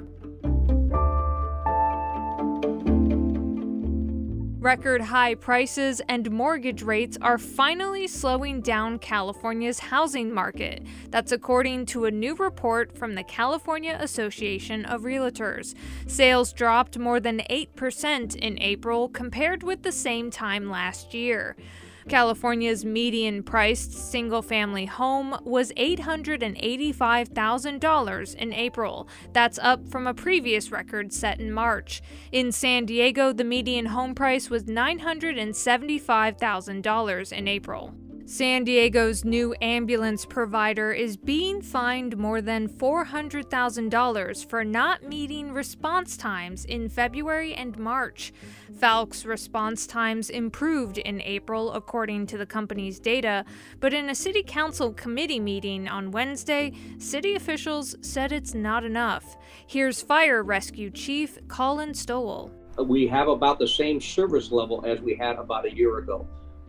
Record 4.62 5.02
high 5.02 5.34
prices 5.34 6.04
and 6.08 6.30
mortgage 6.30 6.84
rates 6.84 7.18
are 7.20 7.40
finally 7.40 8.08
slowing 8.08 8.62
down 8.62 9.00
California's 9.00 9.80
housing 9.80 10.32
market. 10.32 10.84
That's 11.10 11.32
according 11.32 11.88
to 11.88 12.06
a 12.06 12.12
new 12.12 12.36
report 12.36 12.96
from 12.96 13.16
the 13.16 13.24
California 13.24 13.98
Association 14.00 14.86
of 14.86 15.02
Realtors. 15.02 15.74
Sales 16.06 16.54
dropped 16.54 17.00
more 17.00 17.20
than 17.20 17.42
8% 17.50 18.36
in 18.36 18.62
April 18.62 19.10
compared 19.10 19.64
with 19.64 19.82
the 19.82 19.92
same 19.92 20.30
time 20.30 20.70
last 20.70 21.16
year. 21.16 21.56
California's 22.10 22.84
median 22.84 23.44
priced 23.44 23.94
single 23.94 24.42
family 24.42 24.86
home 24.86 25.38
was 25.44 25.72
$885,000 25.74 28.36
in 28.36 28.54
April. 28.54 29.08
That's 29.34 29.60
up 29.60 29.88
from 29.90 30.08
a 30.08 30.14
previous 30.14 30.72
record 30.72 31.12
set 31.14 31.40
in 31.40 31.52
March. 31.52 32.02
In 32.32 32.52
San 32.52 32.86
Diego, 32.86 33.34
the 33.34 33.44
median 33.44 33.88
home 33.88 34.16
price 34.16 34.50
was 34.50 34.64
$975,000 34.64 37.32
in 37.32 37.48
April. 37.48 37.94
San 38.32 38.64
Diego's 38.64 39.26
new 39.26 39.54
ambulance 39.62 40.26
provider 40.26 40.94
is 40.94 41.18
being 41.18 41.62
fined 41.62 42.16
more 42.16 42.42
than 42.42 42.70
$400,000 42.70 44.46
for 44.46 44.64
not 44.64 45.04
meeting 45.04 45.52
response 45.52 46.16
times 46.16 46.64
in 46.64 46.88
February 46.88 47.54
and 47.54 47.78
March. 47.78 48.32
Falck's 48.80 49.26
response 49.26 49.86
times 49.86 50.30
improved 50.30 50.98
in 50.98 51.20
April, 51.24 51.74
according 51.74 52.26
to 52.28 52.38
the 52.38 52.46
company's 52.46 53.02
data, 53.02 53.44
but 53.82 53.94
in 53.94 54.10
a 54.10 54.16
city 54.16 54.44
council 54.44 54.94
committee 54.94 55.42
meeting 55.42 55.90
on 55.90 56.12
Wednesday, 56.12 56.72
city 57.00 57.36
officials 57.36 57.98
said 58.00 58.32
it's 58.32 58.54
not 58.54 58.86
enough. 58.86 59.36
Here's 59.68 60.02
Fire 60.02 60.42
Rescue 60.42 60.90
Chief 60.90 61.38
Colin 61.50 61.94
Stowell. 61.94 62.50
We 62.82 63.08
have 63.08 63.28
about 63.28 63.60
the 63.60 63.68
same 63.68 64.00
service 64.00 64.54
level 64.54 64.86
as 64.86 65.02
we 65.02 65.16
had 65.16 65.36
about 65.36 65.66
a 65.66 65.76
year 65.76 65.98
ago. 65.98 66.26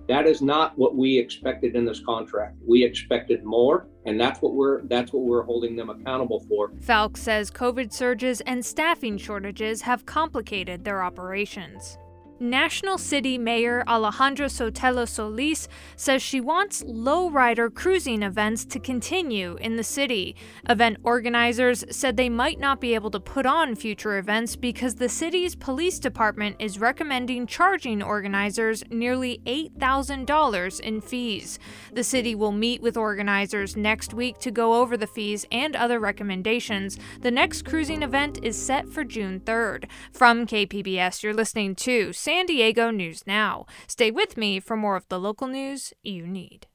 That 0.08 0.26
is 0.26 0.42
not 0.42 0.76
what 0.76 0.96
we 0.96 1.18
expected 1.18 1.76
in 1.76 1.84
this 1.84 2.00
contract. 2.00 2.56
We 2.66 2.84
expected 2.84 3.44
more, 3.44 3.86
and 4.04 4.20
that's 4.20 4.42
what 4.42 4.54
we're 4.54 4.82
that's 4.86 5.12
what 5.12 5.22
we're 5.22 5.42
holding 5.44 5.76
them 5.76 5.90
accountable 5.90 6.44
for. 6.48 6.72
Falck 6.80 7.16
says 7.16 7.50
COVID 7.50 7.92
surges 7.92 8.40
and 8.42 8.64
staffing 8.64 9.16
shortages 9.16 9.82
have 9.82 10.04
complicated 10.06 10.84
their 10.84 11.02
operations. 11.02 11.98
National 12.42 12.98
City 12.98 13.38
Mayor 13.38 13.84
Alejandra 13.86 14.50
Sotelo 14.50 15.08
Solis 15.08 15.68
says 15.94 16.20
she 16.20 16.40
wants 16.40 16.82
lowrider 16.82 17.72
cruising 17.72 18.24
events 18.24 18.64
to 18.64 18.80
continue 18.80 19.54
in 19.60 19.76
the 19.76 19.84
city. 19.84 20.34
Event 20.68 20.96
organizers 21.04 21.84
said 21.88 22.16
they 22.16 22.28
might 22.28 22.58
not 22.58 22.80
be 22.80 22.96
able 22.96 23.12
to 23.12 23.20
put 23.20 23.46
on 23.46 23.76
future 23.76 24.18
events 24.18 24.56
because 24.56 24.96
the 24.96 25.08
city's 25.08 25.54
police 25.54 26.00
department 26.00 26.56
is 26.58 26.80
recommending 26.80 27.46
charging 27.46 28.02
organizers 28.02 28.82
nearly 28.90 29.40
$8,000 29.46 30.80
in 30.80 31.00
fees. 31.00 31.60
The 31.92 32.02
city 32.02 32.34
will 32.34 32.50
meet 32.50 32.82
with 32.82 32.96
organizers 32.96 33.76
next 33.76 34.12
week 34.14 34.40
to 34.40 34.50
go 34.50 34.74
over 34.74 34.96
the 34.96 35.06
fees 35.06 35.46
and 35.52 35.76
other 35.76 36.00
recommendations. 36.00 36.98
The 37.20 37.30
next 37.30 37.64
cruising 37.64 38.02
event 38.02 38.40
is 38.42 38.60
set 38.60 38.88
for 38.88 39.04
June 39.04 39.38
3rd. 39.38 39.84
From 40.10 40.44
KPBS, 40.44 41.22
you're 41.22 41.34
listening 41.34 41.76
to 41.76 42.12
San 42.12 42.31
Diego 42.46 42.90
News 42.90 43.22
Now. 43.26 43.66
Stay 43.86 44.10
with 44.10 44.36
me 44.36 44.58
for 44.58 44.76
more 44.76 44.96
of 44.96 45.06
the 45.08 45.20
local 45.20 45.46
news 45.46 45.92
you 46.02 46.26
need. 46.26 46.66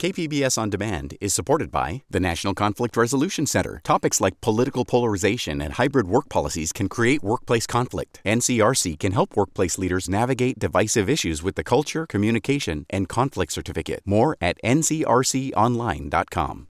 KPBS 0.00 0.56
On 0.56 0.70
Demand 0.70 1.18
is 1.20 1.34
supported 1.34 1.70
by 1.70 2.02
the 2.08 2.20
National 2.20 2.54
Conflict 2.54 2.96
Resolution 2.96 3.44
Center. 3.44 3.82
Topics 3.84 4.18
like 4.18 4.40
political 4.40 4.86
polarization 4.86 5.60
and 5.60 5.74
hybrid 5.74 6.08
work 6.08 6.30
policies 6.30 6.72
can 6.72 6.88
create 6.88 7.22
workplace 7.22 7.66
conflict. 7.66 8.18
NCRC 8.24 8.98
can 8.98 9.12
help 9.12 9.36
workplace 9.36 9.76
leaders 9.76 10.08
navigate 10.08 10.58
divisive 10.58 11.10
issues 11.10 11.42
with 11.42 11.54
the 11.54 11.64
Culture, 11.64 12.06
Communication, 12.06 12.86
and 12.88 13.10
Conflict 13.10 13.52
Certificate. 13.52 14.00
More 14.06 14.38
at 14.40 14.56
ncrconline.com. 14.64 16.69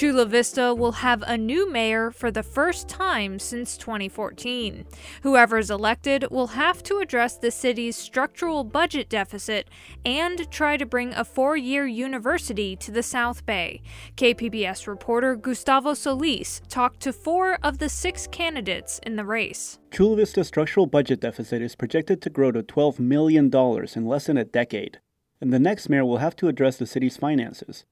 Chula 0.00 0.24
Vista 0.24 0.74
will 0.74 0.92
have 0.92 1.22
a 1.26 1.36
new 1.36 1.70
mayor 1.70 2.10
for 2.10 2.30
the 2.30 2.42
first 2.42 2.88
time 2.88 3.38
since 3.38 3.76
2014. 3.76 4.86
Whoever 5.24 5.58
is 5.58 5.70
elected 5.70 6.24
will 6.30 6.46
have 6.46 6.82
to 6.84 7.00
address 7.00 7.36
the 7.36 7.50
city's 7.50 7.96
structural 7.96 8.64
budget 8.64 9.10
deficit 9.10 9.68
and 10.06 10.50
try 10.50 10.78
to 10.78 10.86
bring 10.86 11.12
a 11.12 11.22
four 11.22 11.54
year 11.54 11.86
university 11.86 12.76
to 12.76 12.90
the 12.90 13.02
South 13.02 13.44
Bay. 13.44 13.82
KPBS 14.16 14.86
reporter 14.86 15.36
Gustavo 15.36 15.92
Solis 15.92 16.62
talked 16.70 17.00
to 17.00 17.12
four 17.12 17.58
of 17.62 17.76
the 17.76 17.90
six 17.90 18.26
candidates 18.26 19.00
in 19.00 19.16
the 19.16 19.26
race. 19.26 19.80
Chula 19.90 20.16
Vista's 20.16 20.48
structural 20.48 20.86
budget 20.86 21.20
deficit 21.20 21.60
is 21.60 21.76
projected 21.76 22.22
to 22.22 22.30
grow 22.30 22.50
to 22.52 22.62
$12 22.62 23.00
million 23.00 23.54
in 23.54 24.06
less 24.06 24.24
than 24.24 24.38
a 24.38 24.46
decade, 24.46 24.98
and 25.42 25.52
the 25.52 25.58
next 25.58 25.90
mayor 25.90 26.06
will 26.06 26.24
have 26.24 26.36
to 26.36 26.48
address 26.48 26.78
the 26.78 26.86
city's 26.86 27.18
finances. 27.18 27.84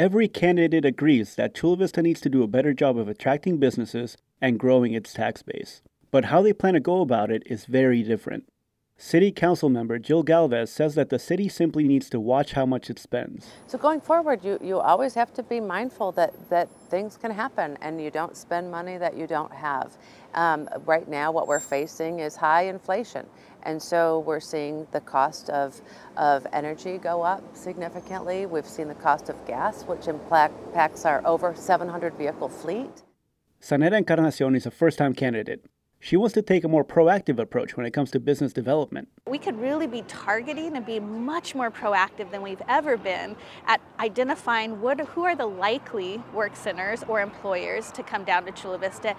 Every 0.00 0.28
candidate 0.28 0.86
agrees 0.86 1.34
that 1.34 1.54
Chula 1.54 1.76
Vista 1.76 2.00
needs 2.00 2.22
to 2.22 2.30
do 2.30 2.42
a 2.42 2.46
better 2.46 2.72
job 2.72 2.96
of 2.96 3.06
attracting 3.06 3.58
businesses 3.58 4.16
and 4.40 4.58
growing 4.58 4.94
its 4.94 5.12
tax 5.12 5.42
base. 5.42 5.82
But 6.10 6.24
how 6.24 6.40
they 6.40 6.54
plan 6.54 6.72
to 6.72 6.80
go 6.80 7.02
about 7.02 7.30
it 7.30 7.42
is 7.44 7.66
very 7.66 8.02
different. 8.02 8.44
City 8.96 9.30
Council 9.30 9.68
member 9.68 9.98
Jill 9.98 10.22
Galvez 10.22 10.72
says 10.72 10.94
that 10.94 11.10
the 11.10 11.18
city 11.18 11.50
simply 11.50 11.84
needs 11.84 12.08
to 12.08 12.18
watch 12.18 12.52
how 12.52 12.64
much 12.64 12.88
it 12.88 12.98
spends. 12.98 13.50
So 13.66 13.76
going 13.76 14.00
forward, 14.00 14.42
you, 14.42 14.58
you 14.62 14.78
always 14.78 15.12
have 15.12 15.34
to 15.34 15.42
be 15.42 15.60
mindful 15.60 16.12
that, 16.12 16.32
that 16.48 16.70
things 16.88 17.18
can 17.18 17.30
happen 17.30 17.76
and 17.82 18.00
you 18.00 18.10
don't 18.10 18.38
spend 18.38 18.70
money 18.70 18.96
that 18.96 19.18
you 19.18 19.26
don't 19.26 19.52
have. 19.52 19.98
Um, 20.32 20.66
right 20.86 21.08
now, 21.08 21.30
what 21.30 21.46
we're 21.46 21.60
facing 21.60 22.20
is 22.20 22.36
high 22.36 22.62
inflation. 22.62 23.26
And 23.62 23.82
so 23.82 24.20
we're 24.20 24.40
seeing 24.40 24.86
the 24.92 25.00
cost 25.00 25.50
of, 25.50 25.80
of 26.16 26.46
energy 26.52 26.98
go 26.98 27.22
up 27.22 27.42
significantly. 27.56 28.46
We've 28.46 28.66
seen 28.66 28.88
the 28.88 28.94
cost 28.94 29.28
of 29.28 29.46
gas, 29.46 29.84
which 29.84 30.08
impacts 30.08 31.04
our 31.04 31.26
over 31.26 31.54
700 31.54 32.14
vehicle 32.14 32.48
fleet. 32.48 33.02
Zaneta 33.62 33.98
Encarnacion 33.98 34.54
is 34.54 34.66
a 34.66 34.70
first 34.70 34.98
time 34.98 35.14
candidate. 35.14 35.64
She 36.02 36.16
wants 36.16 36.32
to 36.32 36.40
take 36.40 36.64
a 36.64 36.68
more 36.68 36.82
proactive 36.82 37.38
approach 37.38 37.76
when 37.76 37.84
it 37.84 37.90
comes 37.90 38.10
to 38.12 38.20
business 38.20 38.54
development. 38.54 39.08
We 39.28 39.36
could 39.36 39.60
really 39.60 39.86
be 39.86 40.00
targeting 40.08 40.74
and 40.74 40.86
be 40.86 40.98
much 40.98 41.54
more 41.54 41.70
proactive 41.70 42.30
than 42.30 42.40
we've 42.40 42.62
ever 42.68 42.96
been 42.96 43.36
at 43.66 43.82
identifying 43.98 44.80
what, 44.80 44.98
who 45.00 45.24
are 45.24 45.36
the 45.36 45.44
likely 45.44 46.22
work 46.32 46.56
centers 46.56 47.04
or 47.06 47.20
employers 47.20 47.92
to 47.92 48.02
come 48.02 48.24
down 48.24 48.46
to 48.46 48.52
Chula 48.52 48.78
Vista. 48.78 49.14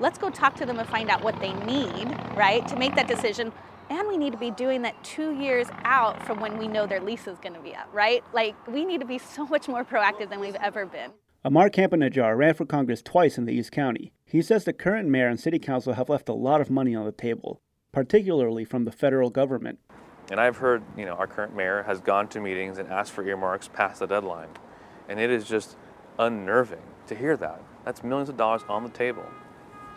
Let's 0.00 0.16
go 0.16 0.30
talk 0.30 0.56
to 0.56 0.66
them 0.66 0.78
and 0.78 0.88
find 0.88 1.10
out 1.10 1.22
what 1.22 1.38
they 1.40 1.52
need, 1.52 2.16
right, 2.34 2.66
to 2.68 2.76
make 2.76 2.94
that 2.94 3.06
decision 3.06 3.52
and 3.90 4.08
we 4.08 4.16
need 4.16 4.32
to 4.32 4.38
be 4.38 4.50
doing 4.50 4.82
that 4.82 5.02
two 5.04 5.32
years 5.32 5.68
out 5.84 6.24
from 6.26 6.40
when 6.40 6.58
we 6.58 6.68
know 6.68 6.86
their 6.86 7.00
lease 7.00 7.26
is 7.26 7.38
going 7.38 7.54
to 7.54 7.60
be 7.60 7.74
up, 7.74 7.88
right? 7.92 8.24
Like, 8.32 8.54
we 8.66 8.84
need 8.84 9.00
to 9.00 9.06
be 9.06 9.18
so 9.18 9.46
much 9.46 9.68
more 9.68 9.84
proactive 9.84 10.30
than 10.30 10.40
we've 10.40 10.56
ever 10.56 10.86
been. 10.86 11.10
Ammar 11.44 11.70
Campa-Najjar 11.70 12.36
ran 12.36 12.54
for 12.54 12.64
Congress 12.64 13.02
twice 13.02 13.36
in 13.36 13.44
the 13.44 13.52
East 13.52 13.70
County. 13.70 14.12
He 14.24 14.40
says 14.40 14.64
the 14.64 14.72
current 14.72 15.08
mayor 15.08 15.28
and 15.28 15.38
city 15.38 15.58
council 15.58 15.92
have 15.92 16.08
left 16.08 16.28
a 16.28 16.34
lot 16.34 16.60
of 16.60 16.70
money 16.70 16.94
on 16.94 17.04
the 17.04 17.12
table, 17.12 17.60
particularly 17.92 18.64
from 18.64 18.84
the 18.84 18.92
federal 18.92 19.28
government. 19.28 19.78
And 20.30 20.40
I've 20.40 20.56
heard, 20.56 20.82
you 20.96 21.04
know, 21.04 21.12
our 21.12 21.26
current 21.26 21.54
mayor 21.54 21.82
has 21.82 22.00
gone 22.00 22.28
to 22.28 22.40
meetings 22.40 22.78
and 22.78 22.88
asked 22.88 23.12
for 23.12 23.26
earmarks 23.26 23.68
past 23.68 24.00
the 24.00 24.06
deadline. 24.06 24.48
And 25.06 25.20
it 25.20 25.30
is 25.30 25.44
just 25.44 25.76
unnerving 26.18 26.82
to 27.08 27.14
hear 27.14 27.36
that. 27.36 27.62
That's 27.84 28.02
millions 28.02 28.30
of 28.30 28.38
dollars 28.38 28.62
on 28.66 28.82
the 28.82 28.88
table. 28.88 29.26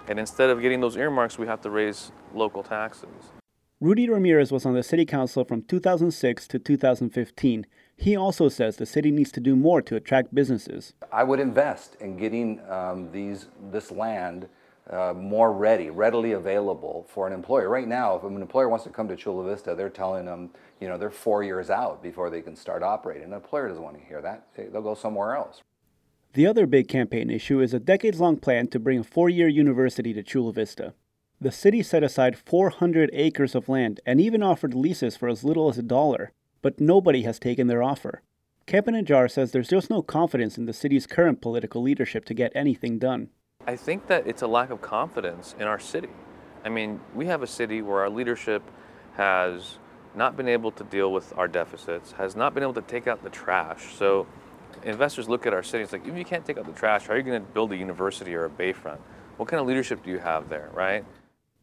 And 0.09 0.19
instead 0.19 0.49
of 0.49 0.61
getting 0.61 0.81
those 0.81 0.97
earmarks, 0.97 1.37
we 1.37 1.47
have 1.47 1.61
to 1.61 1.69
raise 1.69 2.11
local 2.33 2.61
taxes. 2.61 3.31
Rudy 3.79 4.09
Ramirez 4.09 4.51
was 4.51 4.65
on 4.65 4.73
the 4.73 4.81
city 4.81 5.05
council 5.05 5.45
from 5.45 5.61
2006 5.61 6.47
to 6.47 6.57
2015. 6.57 7.67
He 7.95 8.15
also 8.15 8.49
says 8.49 8.77
the 8.77 8.87
city 8.87 9.11
needs 9.11 9.31
to 9.33 9.39
do 9.39 9.55
more 9.55 9.83
to 9.83 9.95
attract 9.95 10.33
businesses. 10.33 10.95
I 11.11 11.23
would 11.23 11.39
invest 11.39 11.95
in 11.99 12.17
getting 12.17 12.59
um, 12.67 13.11
these 13.11 13.45
this 13.71 13.91
land 13.91 14.49
uh, 14.89 15.13
more 15.15 15.53
ready, 15.53 15.91
readily 15.91 16.31
available 16.31 17.05
for 17.07 17.27
an 17.27 17.33
employer. 17.33 17.69
Right 17.69 17.87
now, 17.87 18.15
if 18.15 18.23
an 18.23 18.41
employer 18.41 18.67
wants 18.67 18.83
to 18.85 18.89
come 18.89 19.07
to 19.09 19.15
Chula 19.15 19.43
Vista, 19.43 19.75
they're 19.75 19.89
telling 19.89 20.25
them, 20.25 20.49
you 20.79 20.87
know, 20.87 20.97
they're 20.97 21.11
four 21.11 21.43
years 21.43 21.69
out 21.69 22.01
before 22.01 22.31
they 22.31 22.41
can 22.41 22.55
start 22.55 22.81
operating. 22.81 23.25
An 23.25 23.33
employer 23.33 23.67
doesn't 23.67 23.83
want 23.83 23.99
to 23.99 24.03
hear 24.05 24.23
that. 24.23 24.47
They'll 24.55 24.81
go 24.81 24.95
somewhere 24.95 25.35
else. 25.35 25.61
The 26.33 26.47
other 26.47 26.65
big 26.65 26.87
campaign 26.87 27.29
issue 27.29 27.59
is 27.59 27.75
a 27.75 27.79
decades 27.79 28.19
long 28.19 28.37
plan 28.37 28.69
to 28.69 28.79
bring 28.79 28.99
a 28.99 29.03
four 29.03 29.29
year 29.29 29.47
university 29.47 30.13
to 30.13 30.23
Chula 30.23 30.53
Vista. 30.53 30.95
The 31.39 31.51
city 31.51 31.83
set 31.83 32.01
aside 32.01 32.35
400 32.35 33.11
acres 33.13 33.53
of 33.53 33.69
land 33.69 33.99
and 34.07 34.19
even 34.19 34.41
offered 34.41 34.73
leases 34.73 35.15
for 35.15 35.29
as 35.29 35.43
little 35.43 35.69
as 35.69 35.77
a 35.77 35.83
dollar, 35.83 36.31
but 36.63 36.81
nobody 36.81 37.21
has 37.23 37.37
taken 37.37 37.67
their 37.67 37.83
offer. 37.83 38.23
Jar 39.03 39.27
says 39.27 39.51
there's 39.51 39.67
just 39.67 39.91
no 39.91 40.01
confidence 40.01 40.57
in 40.57 40.65
the 40.65 40.73
city's 40.73 41.05
current 41.05 41.39
political 41.39 41.83
leadership 41.83 42.25
to 42.25 42.33
get 42.33 42.51
anything 42.55 42.97
done. 42.97 43.29
I 43.67 43.75
think 43.75 44.07
that 44.07 44.25
it's 44.25 44.41
a 44.41 44.47
lack 44.47 44.71
of 44.71 44.81
confidence 44.81 45.53
in 45.59 45.67
our 45.67 45.77
city. 45.77 46.09
I 46.65 46.69
mean, 46.69 46.99
we 47.13 47.27
have 47.27 47.43
a 47.43 47.47
city 47.47 47.83
where 47.83 47.99
our 47.99 48.09
leadership 48.09 48.63
has 49.13 49.77
not 50.15 50.35
been 50.37 50.47
able 50.47 50.71
to 50.71 50.83
deal 50.85 51.13
with 51.13 51.37
our 51.37 51.47
deficits, 51.47 52.13
has 52.13 52.35
not 52.35 52.55
been 52.55 52.63
able 52.63 52.73
to 52.73 52.81
take 52.81 53.05
out 53.05 53.23
the 53.23 53.29
trash. 53.29 53.95
So 53.95 54.25
investors 54.81 55.29
look 55.29 55.45
at 55.45 55.53
our 55.53 55.61
city, 55.61 55.83
it's 55.83 55.93
like, 55.93 56.07
if 56.07 56.17
you 56.17 56.25
can't 56.25 56.43
take 56.43 56.57
out 56.57 56.65
the 56.65 56.73
trash, 56.73 57.05
how 57.05 57.13
are 57.13 57.17
you 57.17 57.23
going 57.23 57.39
to 57.45 57.51
build 57.51 57.71
a 57.73 57.77
university 57.77 58.33
or 58.33 58.45
a 58.45 58.49
bayfront? 58.49 58.97
What 59.37 59.47
kind 59.47 59.61
of 59.61 59.67
leadership 59.67 60.03
do 60.03 60.09
you 60.09 60.17
have 60.17 60.49
there, 60.49 60.71
right? 60.73 61.05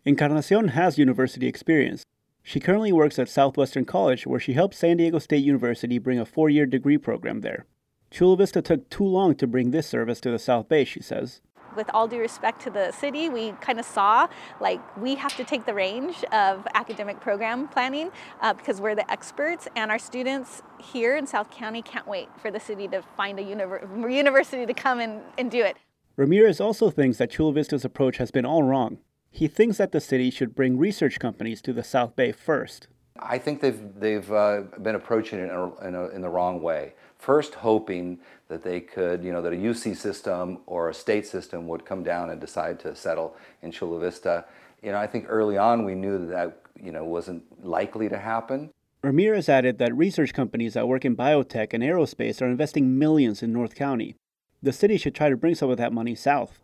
Encarnacion 0.06 0.68
has 0.68 0.98
university 0.98 1.46
experience. 1.46 2.04
She 2.42 2.60
currently 2.60 2.92
works 2.92 3.18
at 3.18 3.28
Southwestern 3.30 3.86
College, 3.86 4.26
where 4.26 4.38
she 4.38 4.52
helped 4.52 4.74
San 4.74 4.98
Diego 4.98 5.18
State 5.18 5.42
University 5.42 5.98
bring 5.98 6.18
a 6.18 6.26
four 6.26 6.50
year 6.50 6.66
degree 6.66 6.98
program 6.98 7.40
there. 7.40 7.64
Chula 8.10 8.36
Vista 8.36 8.60
took 8.60 8.90
too 8.90 9.06
long 9.06 9.34
to 9.36 9.46
bring 9.46 9.70
this 9.70 9.86
service 9.86 10.20
to 10.20 10.30
the 10.30 10.38
South 10.38 10.68
Bay, 10.68 10.84
she 10.84 11.00
says 11.00 11.40
with 11.76 11.90
all 11.92 12.06
due 12.06 12.20
respect 12.20 12.60
to 12.62 12.70
the 12.70 12.92
city, 12.92 13.28
we 13.28 13.50
kind 13.60 13.80
of 13.80 13.84
saw 13.84 14.28
like 14.60 14.80
we 14.96 15.16
have 15.16 15.36
to 15.36 15.42
take 15.42 15.66
the 15.66 15.74
range 15.74 16.22
of 16.32 16.66
academic 16.74 17.18
program 17.20 17.66
planning 17.66 18.10
uh, 18.42 18.52
because 18.52 18.80
we're 18.80 18.94
the 18.94 19.10
experts, 19.10 19.66
and 19.74 19.90
our 19.90 19.98
students 19.98 20.62
here 20.78 21.16
in 21.16 21.26
South 21.26 21.50
County 21.50 21.82
can't 21.82 22.06
wait 22.06 22.28
for 22.38 22.52
the 22.52 22.60
city 22.60 22.86
to 22.88 23.02
find 23.16 23.40
a 23.40 23.42
univer- 23.42 24.12
university 24.12 24.66
to 24.66 24.74
come 24.74 25.00
and, 25.00 25.20
and 25.36 25.50
do 25.50 25.64
it. 25.64 25.76
Ramirez 26.16 26.60
also 26.60 26.90
thinks 26.90 27.18
that 27.18 27.30
Chula 27.30 27.52
Vista's 27.52 27.84
approach 27.84 28.18
has 28.18 28.30
been 28.30 28.46
all 28.46 28.62
wrong. 28.62 28.98
He 29.34 29.48
thinks 29.48 29.78
that 29.78 29.90
the 29.90 30.00
city 30.00 30.30
should 30.30 30.54
bring 30.54 30.78
research 30.78 31.18
companies 31.18 31.60
to 31.62 31.72
the 31.72 31.82
South 31.82 32.14
Bay 32.14 32.30
first. 32.30 32.86
I 33.18 33.36
think 33.36 33.60
they've, 33.60 33.80
they've 33.98 34.30
uh, 34.30 34.60
been 34.80 34.94
approaching 34.94 35.40
it 35.40 35.46
in, 35.46 35.50
a, 35.50 35.88
in, 35.88 35.94
a, 35.96 36.08
in, 36.10 36.20
the 36.20 36.28
wrong 36.28 36.62
way. 36.62 36.92
First, 37.18 37.56
hoping 37.56 38.20
that 38.46 38.62
they 38.62 38.78
could, 38.78 39.24
you 39.24 39.32
know, 39.32 39.42
that 39.42 39.52
a 39.52 39.56
UC 39.56 39.96
system 39.96 40.58
or 40.66 40.88
a 40.88 40.94
state 40.94 41.26
system 41.26 41.66
would 41.66 41.84
come 41.84 42.04
down 42.04 42.30
and 42.30 42.40
decide 42.40 42.78
to 42.80 42.94
settle 42.94 43.36
in 43.62 43.72
Chula 43.72 43.98
Vista. 43.98 44.44
You 44.84 44.92
know, 44.92 44.98
I 44.98 45.08
think 45.08 45.26
early 45.28 45.58
on 45.58 45.84
we 45.84 45.96
knew 45.96 46.16
that 46.16 46.30
that, 46.30 46.60
you 46.80 46.92
know, 46.92 47.02
wasn't 47.02 47.42
likely 47.66 48.08
to 48.10 48.18
happen. 48.18 48.70
Ramirez 49.02 49.48
added 49.48 49.78
that 49.78 49.96
research 49.96 50.32
companies 50.32 50.74
that 50.74 50.86
work 50.86 51.04
in 51.04 51.16
biotech 51.16 51.74
and 51.74 51.82
aerospace 51.82 52.40
are 52.40 52.46
investing 52.46 53.00
millions 53.00 53.42
in 53.42 53.52
North 53.52 53.74
County. 53.74 54.14
The 54.62 54.72
city 54.72 54.96
should 54.96 55.16
try 55.16 55.28
to 55.28 55.36
bring 55.36 55.56
some 55.56 55.70
of 55.70 55.78
that 55.78 55.92
money 55.92 56.14
south. 56.14 56.60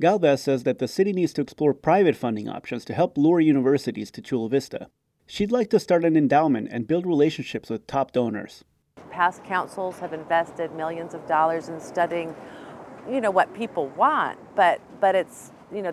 Galvez 0.00 0.42
says 0.42 0.62
that 0.62 0.78
the 0.78 0.88
city 0.88 1.12
needs 1.12 1.34
to 1.34 1.42
explore 1.42 1.74
private 1.74 2.16
funding 2.16 2.48
options 2.48 2.86
to 2.86 2.94
help 2.94 3.18
lure 3.18 3.38
universities 3.38 4.10
to 4.12 4.22
Chula 4.22 4.48
Vista. 4.48 4.88
She'd 5.26 5.52
like 5.52 5.68
to 5.70 5.78
start 5.78 6.06
an 6.06 6.16
endowment 6.16 6.68
and 6.72 6.86
build 6.86 7.04
relationships 7.04 7.68
with 7.68 7.86
top 7.86 8.12
donors. 8.12 8.64
Past 9.10 9.44
councils 9.44 9.98
have 9.98 10.14
invested 10.14 10.72
millions 10.72 11.12
of 11.12 11.26
dollars 11.26 11.68
in 11.68 11.78
studying, 11.80 12.34
you 13.10 13.20
know, 13.20 13.30
what 13.30 13.52
people 13.54 13.88
want, 13.88 14.38
but 14.56 14.80
but 15.02 15.14
it's, 15.14 15.52
you 15.70 15.82
know, 15.82 15.92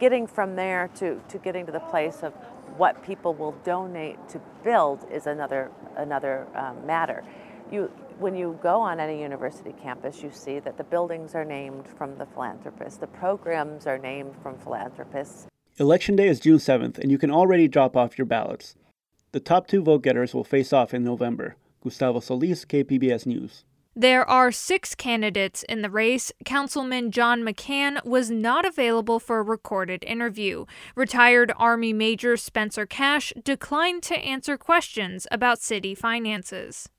getting 0.00 0.26
from 0.26 0.56
there 0.56 0.88
to, 0.96 1.22
to 1.28 1.38
getting 1.38 1.66
to 1.66 1.72
the 1.72 1.80
place 1.80 2.24
of 2.24 2.32
what 2.76 3.00
people 3.04 3.32
will 3.32 3.52
donate 3.62 4.18
to 4.28 4.40
build 4.64 5.06
is 5.08 5.28
another 5.28 5.70
another 5.96 6.48
um, 6.56 6.84
matter. 6.84 7.22
You 7.70 7.92
when 8.18 8.34
you 8.34 8.58
go 8.62 8.80
on 8.80 8.98
any 8.98 9.20
university 9.20 9.74
campus, 9.82 10.22
you 10.22 10.30
see 10.30 10.58
that 10.60 10.78
the 10.78 10.84
buildings 10.84 11.34
are 11.34 11.44
named 11.44 11.86
from 11.98 12.16
the 12.16 12.26
philanthropists, 12.26 12.98
the 12.98 13.06
programs 13.06 13.86
are 13.86 13.98
named 13.98 14.34
from 14.42 14.58
philanthropists. 14.58 15.46
Election 15.78 16.16
day 16.16 16.28
is 16.28 16.40
June 16.40 16.58
7th, 16.58 16.98
and 16.98 17.10
you 17.10 17.18
can 17.18 17.30
already 17.30 17.68
drop 17.68 17.96
off 17.96 18.16
your 18.16 18.24
ballots. 18.24 18.76
The 19.32 19.40
top 19.40 19.66
two 19.66 19.82
vote 19.82 20.02
getters 20.02 20.32
will 20.32 20.44
face 20.44 20.72
off 20.72 20.94
in 20.94 21.04
November. 21.04 21.56
Gustavo 21.82 22.20
Solis, 22.20 22.64
KPBS 22.64 23.26
News. 23.26 23.64
There 23.94 24.28
are 24.28 24.52
six 24.52 24.94
candidates 24.94 25.62
in 25.62 25.82
the 25.82 25.90
race. 25.90 26.32
Councilman 26.44 27.10
John 27.10 27.42
McCann 27.42 28.04
was 28.04 28.30
not 28.30 28.66
available 28.66 29.18
for 29.18 29.38
a 29.38 29.42
recorded 29.42 30.04
interview. 30.04 30.66
Retired 30.94 31.52
Army 31.56 31.92
Major 31.92 32.36
Spencer 32.36 32.84
Cash 32.84 33.32
declined 33.42 34.02
to 34.04 34.18
answer 34.18 34.58
questions 34.58 35.26
about 35.30 35.60
city 35.60 35.94
finances. 35.94 36.90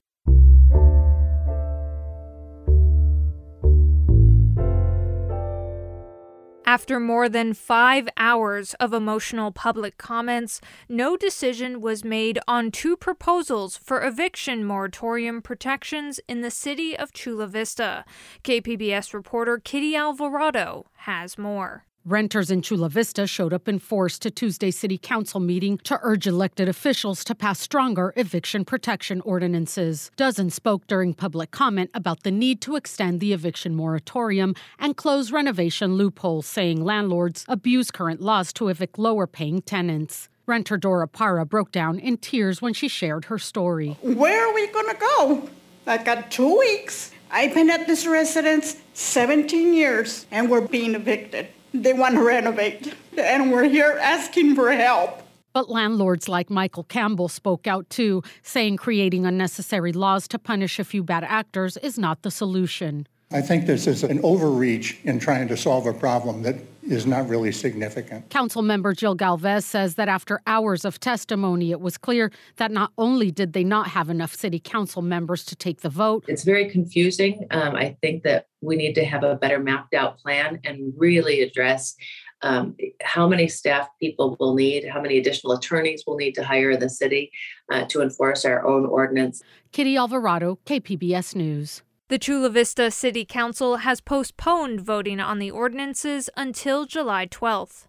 After 6.67 6.99
more 6.99 7.29
than 7.29 7.53
five 7.53 8.09
hours 8.17 8.73
of 8.73 8.91
emotional 8.91 9.53
public 9.53 9.97
comments, 9.97 10.59
no 10.89 11.15
decision 11.15 11.79
was 11.79 12.03
made 12.03 12.39
on 12.45 12.71
two 12.71 12.97
proposals 12.97 13.77
for 13.77 14.05
eviction 14.05 14.65
moratorium 14.65 15.41
protections 15.41 16.19
in 16.27 16.41
the 16.41 16.51
city 16.51 16.93
of 16.97 17.13
Chula 17.13 17.47
Vista. 17.47 18.03
KPBS 18.43 19.13
reporter 19.13 19.57
Kitty 19.57 19.95
Alvarado 19.95 20.87
has 20.97 21.37
more. 21.37 21.87
Renters 22.07 22.50
in 22.50 22.62
Chula 22.62 22.88
Vista 22.88 23.27
showed 23.27 23.51
up 23.51 23.68
in 23.68 23.80
force 23.80 24.18
to 24.19 24.31
Tuesday's 24.31 24.80
city 24.80 24.98
council 24.98 25.42
meeting 25.42 25.77
to 25.80 26.00
urge 26.04 26.25
elected 26.25 26.69
officials 26.69 27.21
to 27.25 27.36
pass 27.36 27.59
stronger 27.59 28.13
eviction 28.15 28.63
protection 28.63 29.19
ordinances. 29.25 30.09
Dozens 30.15 30.54
spoke 30.54 30.88
during 30.88 31.13
public 31.13 31.51
comment 31.51 31.89
about 31.94 32.24
the 32.24 32.31
need 32.31 32.62
to 32.62 32.77
extend 32.77 33.19
the 33.19 33.33
eviction 33.33 33.75
moratorium 33.75 34.56
and 34.80 34.95
close 34.95 35.33
renovation 35.33 35.95
loopholes, 35.95 36.45
saying 36.45 36.81
landlords 36.81 37.44
abuse 37.50 37.92
current 37.92 38.21
laws 38.21 38.53
to 38.53 38.69
evict 38.69 38.98
lower 38.98 39.27
paying 39.27 39.62
tenants. 39.62 40.30
Renter 40.45 40.77
Dora 40.77 41.10
Para 41.10 41.45
broke 41.45 41.74
down 41.74 42.00
in 42.00 42.15
tears 42.15 42.62
when 42.62 42.74
she 42.74 42.88
shared 42.88 43.25
her 43.25 43.38
story. 43.38 43.98
Where 44.01 44.50
are 44.50 44.53
we 44.53 44.68
going 44.68 44.95
to 44.95 44.98
go? 44.98 45.50
I 45.86 45.98
got 45.98 46.31
two 46.31 46.57
weeks. 46.57 47.12
I've 47.30 47.53
been 47.53 47.69
at 47.69 47.86
this 47.86 48.07
residence 48.07 48.77
17 48.94 49.74
years 49.74 50.25
and 50.31 50.50
we're 50.50 50.62
being 50.62 50.95
evicted 50.95 51.50
they 51.83 51.94
want 51.94 52.15
to 52.15 52.24
renovate, 52.24 52.94
and 53.18 53.51
we're 53.51 53.65
here 53.69 53.97
asking 54.01 54.56
for 54.56 54.71
help. 54.71 55.21
But 55.53 55.69
landlords 55.69 56.29
like 56.29 56.50
Michael 56.50 56.83
Campbell 56.83 57.29
spoke 57.29 57.65
out 57.65 57.89
too, 57.89 58.21
saying 58.44 58.77
creating 58.77 59.25
unnecessary 59.25 59.91
laws 59.91 60.27
to 60.27 60.39
punish 60.39 60.77
a 60.77 60.83
few 60.83 61.03
bad 61.03 61.24
actors 61.24 61.77
is 61.77 61.97
not 61.97 62.21
the 62.21 62.29
solution. 62.29 63.07
I 63.31 63.41
think 63.41 63.65
this 63.65 63.88
is 63.88 64.03
an 64.03 64.19
overreach 64.24 65.00
in 65.03 65.19
trying 65.19 65.48
to 65.50 65.57
solve 65.57 65.86
a 65.86 65.93
problem 65.93 66.43
that 66.43 66.55
is 66.84 67.05
not 67.05 67.27
really 67.27 67.51
significant. 67.51 68.29
Council 68.29 68.62
member 68.62 68.93
Jill 68.93 69.15
Galvez 69.15 69.65
says 69.65 69.96
that 69.96 70.07
after 70.07 70.39
hours 70.48 70.86
of 70.86 71.00
testimony, 71.00 71.72
it 71.72 71.81
was 71.81 71.98
clear 71.98 72.31
that 72.55 72.72
not 72.72 72.91
only 72.98 73.31
did 73.31 73.53
they 73.53 73.63
not 73.63 73.89
have 73.89 74.10
enough 74.10 74.34
city 74.34 74.60
council 74.60 75.01
members 75.01 75.43
to 75.46 75.55
take 75.55 75.81
the 75.81 75.89
vote, 75.89 76.24
it's 76.27 76.43
very 76.43 76.69
confusing. 76.69 77.46
Um, 77.51 77.75
I 77.75 77.98
think 78.01 78.24
that 78.24 78.47
we 78.61 78.75
need 78.75 78.93
to 78.95 79.05
have 79.05 79.23
a 79.23 79.35
better 79.35 79.59
mapped 79.59 79.93
out 79.93 80.17
plan 80.19 80.59
and 80.63 80.93
really 80.97 81.41
address 81.41 81.95
um, 82.41 82.75
how 83.01 83.27
many 83.27 83.47
staff 83.47 83.87
people 83.99 84.37
will 84.39 84.53
need, 84.53 84.87
how 84.87 85.01
many 85.01 85.17
additional 85.17 85.53
attorneys 85.53 86.03
will 86.05 86.17
need 86.17 86.33
to 86.35 86.43
hire 86.43 86.71
in 86.71 86.79
the 86.79 86.89
city 86.89 87.31
uh, 87.71 87.85
to 87.85 88.01
enforce 88.01 88.45
our 88.45 88.65
own 88.65 88.85
ordinance. 88.85 89.41
Kitty 89.71 89.97
Alvarado, 89.97 90.59
KPBS 90.65 91.35
News. 91.35 91.81
The 92.09 92.19
Chula 92.19 92.49
Vista 92.49 92.89
City 92.89 93.25
Council 93.25 93.77
has 93.77 93.99
postponed 93.99 94.79
voting 94.79 95.19
on 95.19 95.39
the 95.39 95.51
ordinances 95.51 96.29
until 96.37 96.85
July 96.85 97.27
12th. 97.27 97.87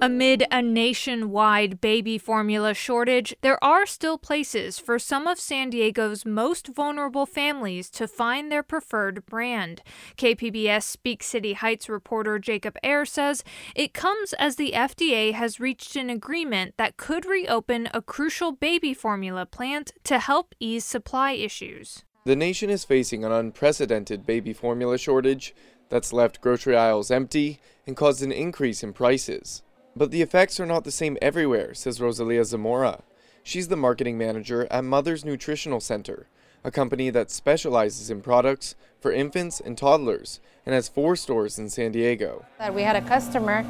Amid 0.00 0.46
a 0.52 0.62
nationwide 0.62 1.80
baby 1.80 2.18
formula 2.18 2.72
shortage, 2.72 3.34
there 3.40 3.62
are 3.64 3.84
still 3.84 4.16
places 4.16 4.78
for 4.78 4.96
some 4.96 5.26
of 5.26 5.40
San 5.40 5.70
Diego's 5.70 6.24
most 6.24 6.68
vulnerable 6.68 7.26
families 7.26 7.90
to 7.90 8.06
find 8.06 8.50
their 8.50 8.62
preferred 8.62 9.26
brand. 9.26 9.82
KPBS 10.16 10.84
Speak 10.84 11.24
City 11.24 11.54
Heights 11.54 11.88
reporter 11.88 12.38
Jacob 12.38 12.76
Aere 12.84 13.04
says 13.04 13.42
it 13.74 13.92
comes 13.92 14.34
as 14.34 14.54
the 14.54 14.70
FDA 14.70 15.32
has 15.32 15.58
reached 15.58 15.96
an 15.96 16.10
agreement 16.10 16.74
that 16.76 16.96
could 16.96 17.26
reopen 17.26 17.88
a 17.92 18.00
crucial 18.00 18.52
baby 18.52 18.94
formula 18.94 19.46
plant 19.46 19.90
to 20.04 20.20
help 20.20 20.54
ease 20.60 20.84
supply 20.84 21.32
issues. 21.32 22.04
The 22.24 22.36
nation 22.36 22.70
is 22.70 22.84
facing 22.84 23.24
an 23.24 23.32
unprecedented 23.32 24.24
baby 24.24 24.52
formula 24.52 24.96
shortage 24.96 25.56
that's 25.88 26.12
left 26.12 26.40
grocery 26.40 26.76
aisles 26.76 27.10
empty 27.10 27.58
and 27.84 27.96
caused 27.96 28.22
an 28.22 28.30
increase 28.30 28.84
in 28.84 28.92
prices. 28.92 29.64
But 29.98 30.12
the 30.12 30.22
effects 30.22 30.60
are 30.60 30.66
not 30.66 30.84
the 30.84 30.92
same 30.92 31.18
everywhere, 31.20 31.74
says 31.74 32.00
Rosalia 32.00 32.44
Zamora. 32.44 33.02
She's 33.42 33.66
the 33.66 33.76
marketing 33.76 34.16
manager 34.16 34.68
at 34.70 34.84
Mother's 34.84 35.24
Nutritional 35.24 35.80
Center, 35.80 36.28
a 36.62 36.70
company 36.70 37.10
that 37.10 37.32
specializes 37.32 38.08
in 38.08 38.20
products 38.20 38.76
for 39.00 39.10
infants 39.10 39.58
and 39.58 39.76
toddlers 39.76 40.38
and 40.64 40.72
has 40.72 40.88
four 40.88 41.16
stores 41.16 41.58
in 41.58 41.68
San 41.68 41.90
Diego. 41.90 42.46
We 42.72 42.82
had 42.82 42.94
a 42.94 43.00
customer 43.00 43.62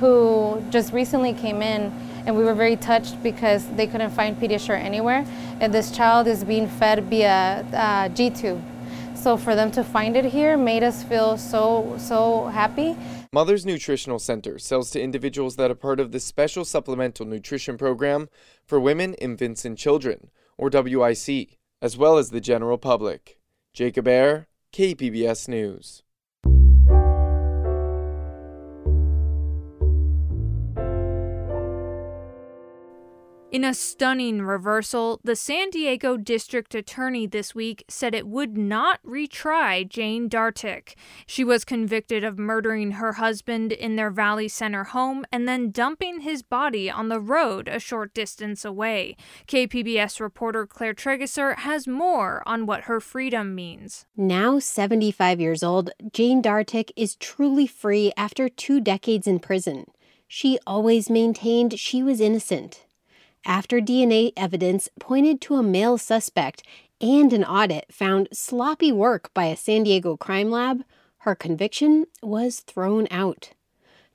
who 0.00 0.60
just 0.70 0.92
recently 0.92 1.34
came 1.34 1.62
in 1.62 1.92
and 2.26 2.36
we 2.36 2.42
were 2.42 2.54
very 2.54 2.74
touched 2.74 3.22
because 3.22 3.64
they 3.76 3.86
couldn't 3.86 4.10
find 4.10 4.36
Pediasure 4.36 4.76
anywhere 4.76 5.24
and 5.60 5.72
this 5.72 5.92
child 5.92 6.26
is 6.26 6.42
being 6.42 6.66
fed 6.66 7.04
via 7.04 7.64
uh, 7.72 8.08
G-tube. 8.08 8.60
So 9.14 9.36
for 9.36 9.54
them 9.54 9.70
to 9.72 9.84
find 9.84 10.16
it 10.16 10.24
here 10.24 10.56
made 10.56 10.82
us 10.82 11.04
feel 11.04 11.38
so, 11.38 11.94
so 11.96 12.46
happy. 12.46 12.96
Mother's 13.32 13.64
Nutritional 13.64 14.18
Center 14.18 14.58
sells 14.58 14.90
to 14.90 15.00
individuals 15.00 15.54
that 15.54 15.70
are 15.70 15.76
part 15.76 16.00
of 16.00 16.10
the 16.10 16.18
Special 16.18 16.64
Supplemental 16.64 17.24
Nutrition 17.24 17.78
Program 17.78 18.28
for 18.66 18.80
Women, 18.80 19.14
Infants, 19.14 19.64
and 19.64 19.78
Children, 19.78 20.32
or 20.58 20.68
WIC, 20.68 21.56
as 21.80 21.96
well 21.96 22.18
as 22.18 22.30
the 22.30 22.40
general 22.40 22.76
public. 22.76 23.38
Jacob 23.72 24.08
Aere, 24.08 24.48
KPBS 24.72 25.46
News. 25.46 26.02
In 33.50 33.64
a 33.64 33.74
stunning 33.74 34.42
reversal, 34.42 35.18
the 35.24 35.34
San 35.34 35.70
Diego 35.70 36.16
District 36.16 36.72
Attorney 36.72 37.26
this 37.26 37.52
week 37.52 37.84
said 37.88 38.14
it 38.14 38.28
would 38.28 38.56
not 38.56 39.02
retry 39.02 39.88
Jane 39.88 40.28
Dorotik. 40.30 40.94
She 41.26 41.42
was 41.42 41.64
convicted 41.64 42.22
of 42.22 42.38
murdering 42.38 42.92
her 42.92 43.14
husband 43.14 43.72
in 43.72 43.96
their 43.96 44.10
Valley 44.10 44.46
Center 44.46 44.84
home 44.84 45.24
and 45.32 45.48
then 45.48 45.72
dumping 45.72 46.20
his 46.20 46.44
body 46.44 46.88
on 46.88 47.08
the 47.08 47.18
road 47.18 47.66
a 47.66 47.80
short 47.80 48.14
distance 48.14 48.64
away. 48.64 49.16
KPBS 49.48 50.20
reporter 50.20 50.64
Claire 50.64 50.94
Trageser 50.94 51.56
has 51.58 51.88
more 51.88 52.44
on 52.46 52.66
what 52.66 52.82
her 52.82 53.00
freedom 53.00 53.56
means. 53.56 54.06
Now 54.16 54.60
75 54.60 55.40
years 55.40 55.64
old, 55.64 55.90
Jane 56.12 56.40
Dorotik 56.40 56.92
is 56.94 57.16
truly 57.16 57.66
free 57.66 58.12
after 58.16 58.48
two 58.48 58.80
decades 58.80 59.26
in 59.26 59.40
prison. 59.40 59.86
She 60.28 60.60
always 60.68 61.10
maintained 61.10 61.80
she 61.80 62.04
was 62.04 62.20
innocent 62.20 62.84
after 63.44 63.80
DNA 63.80 64.32
evidence 64.36 64.88
pointed 64.98 65.40
to 65.40 65.56
a 65.56 65.62
male 65.62 65.98
suspect 65.98 66.62
and 67.00 67.32
an 67.32 67.44
audit 67.44 67.86
found 67.90 68.28
sloppy 68.32 68.92
work 68.92 69.32
by 69.32 69.46
a 69.46 69.56
San 69.56 69.84
Diego 69.84 70.16
crime 70.16 70.50
lab, 70.50 70.84
her 71.18 71.34
conviction 71.34 72.06
was 72.22 72.60
thrown 72.60 73.06
out. 73.10 73.50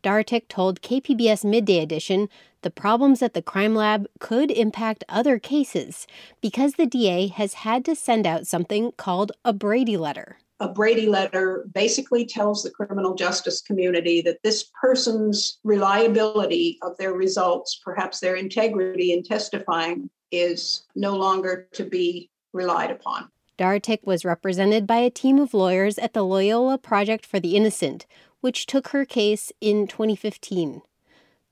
Dorotik 0.03 0.48
told 0.48 0.82
KPBS 0.82 1.44
Midday 1.44 1.79
Edition 1.79 2.29
the 2.65 2.72
problems 2.72 3.22
at 3.22 3.36
the 3.36 3.43
crime 3.43 3.75
lab 3.75 4.07
could 4.19 4.50
impact 4.50 5.03
other 5.07 5.38
cases 5.38 6.07
because 6.41 6.74
the 6.74 6.88
DA 6.88 7.27
has 7.27 7.53
had 7.53 7.86
to 7.86 7.95
send 7.95 8.25
out 8.25 8.48
something 8.48 8.91
called 8.98 9.31
a 9.45 9.53
Brady 9.53 9.95
letter 9.95 10.39
a 10.60 10.69
Brady 10.69 11.07
letter 11.07 11.67
basically 11.74 12.25
tells 12.25 12.63
the 12.63 12.72
criminal 12.72 13.13
justice 13.13 13.62
community 13.62 14.22
that 14.22 14.41
this 14.41 14.72
person's 14.81 15.60
reliability 15.63 16.79
of 16.81 16.98
their 16.98 17.13
results, 17.13 17.79
perhaps 17.84 18.19
their 18.19 18.36
integrity 18.36 19.12
in 19.12 19.22
testifying, 19.22 20.10
is 20.31 20.86
no 20.95 21.15
longer 21.15 21.67
to 21.74 21.84
be 21.84 22.29
relied 22.53 22.89
upon. 22.89 23.29
Dorotik 23.57 24.05
was 24.05 24.25
represented 24.25 24.88
by 24.88 24.98
a 24.98 25.10
team 25.10 25.39
of 25.39 25.53
lawyers 25.53 25.98
at 25.98 26.13
the 26.13 26.24
Loyola 26.24 26.77
Project 26.77 27.25
for 27.25 27.39
the 27.39 27.55
Innocent, 27.55 28.05
which 28.41 28.65
took 28.65 28.89
her 28.89 29.05
case 29.05 29.51
in 29.62 29.88
2015. 29.88 30.81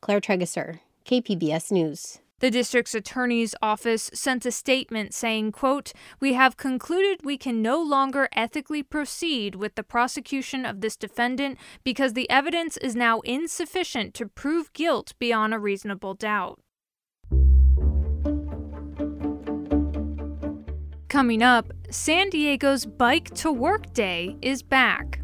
Claire 0.02 0.22
Trageser, 0.22 0.80
KPBS 1.06 1.72
News. 1.72 2.20
The 2.40 2.52
district's 2.52 2.94
attorney's 2.94 3.56
office 3.62 4.10
sent 4.14 4.46
a 4.46 4.52
statement 4.52 5.14
saying, 5.14 5.54
quote, 5.54 5.94
"We 6.20 6.34
have 6.34 6.58
concluded 6.58 7.22
we 7.24 7.38
can 7.38 7.62
no 7.62 7.82
longer 7.82 8.28
ethically 8.34 8.84
proceed 8.84 9.56
with 9.56 9.76
the 9.76 9.84
prosecution 9.84 10.66
of 10.66 10.82
this 10.82 10.98
defendant 10.98 11.58
because 11.86 12.14
the 12.14 12.30
evidence 12.30 12.76
is 12.78 12.96
now 12.96 13.22
insufficient 13.22 14.14
to 14.16 14.28
prove 14.28 14.74
guilt 14.74 15.14
beyond 15.20 15.54
a 15.54 15.60
reasonable 15.60 16.16
doubt." 16.16 16.60
Coming 21.08 21.44
up, 21.44 21.72
San 21.90 22.30
Diego's 22.30 22.86
Bike 22.86 23.30
to 23.36 23.52
Work 23.52 23.94
Day 23.94 24.36
is 24.42 24.64
back. 24.64 25.22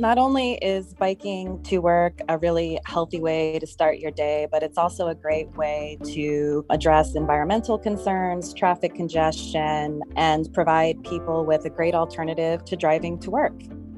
Not 0.00 0.16
only 0.16 0.54
is 0.54 0.94
biking 0.94 1.62
to 1.64 1.76
work 1.80 2.22
a 2.30 2.38
really 2.38 2.80
healthy 2.86 3.20
way 3.20 3.58
to 3.58 3.66
start 3.66 3.98
your 3.98 4.10
day, 4.10 4.48
but 4.50 4.62
it's 4.62 4.78
also 4.78 5.08
a 5.08 5.14
great 5.14 5.54
way 5.58 5.98
to 6.14 6.64
address 6.70 7.14
environmental 7.14 7.78
concerns, 7.78 8.54
traffic 8.54 8.94
congestion, 8.94 10.00
and 10.16 10.50
provide 10.54 11.04
people 11.04 11.44
with 11.44 11.66
a 11.66 11.70
great 11.70 11.94
alternative 11.94 12.64
to 12.64 12.76
driving 12.76 13.18
to 13.18 13.30
work. 13.30 13.52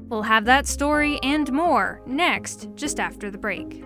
We'll 0.09 0.23
have 0.23 0.43
that 0.43 0.67
story 0.67 1.21
and 1.23 1.49
more 1.53 2.01
next, 2.05 2.67
just 2.75 2.99
after 2.99 3.31
the 3.31 3.37
break. 3.37 3.85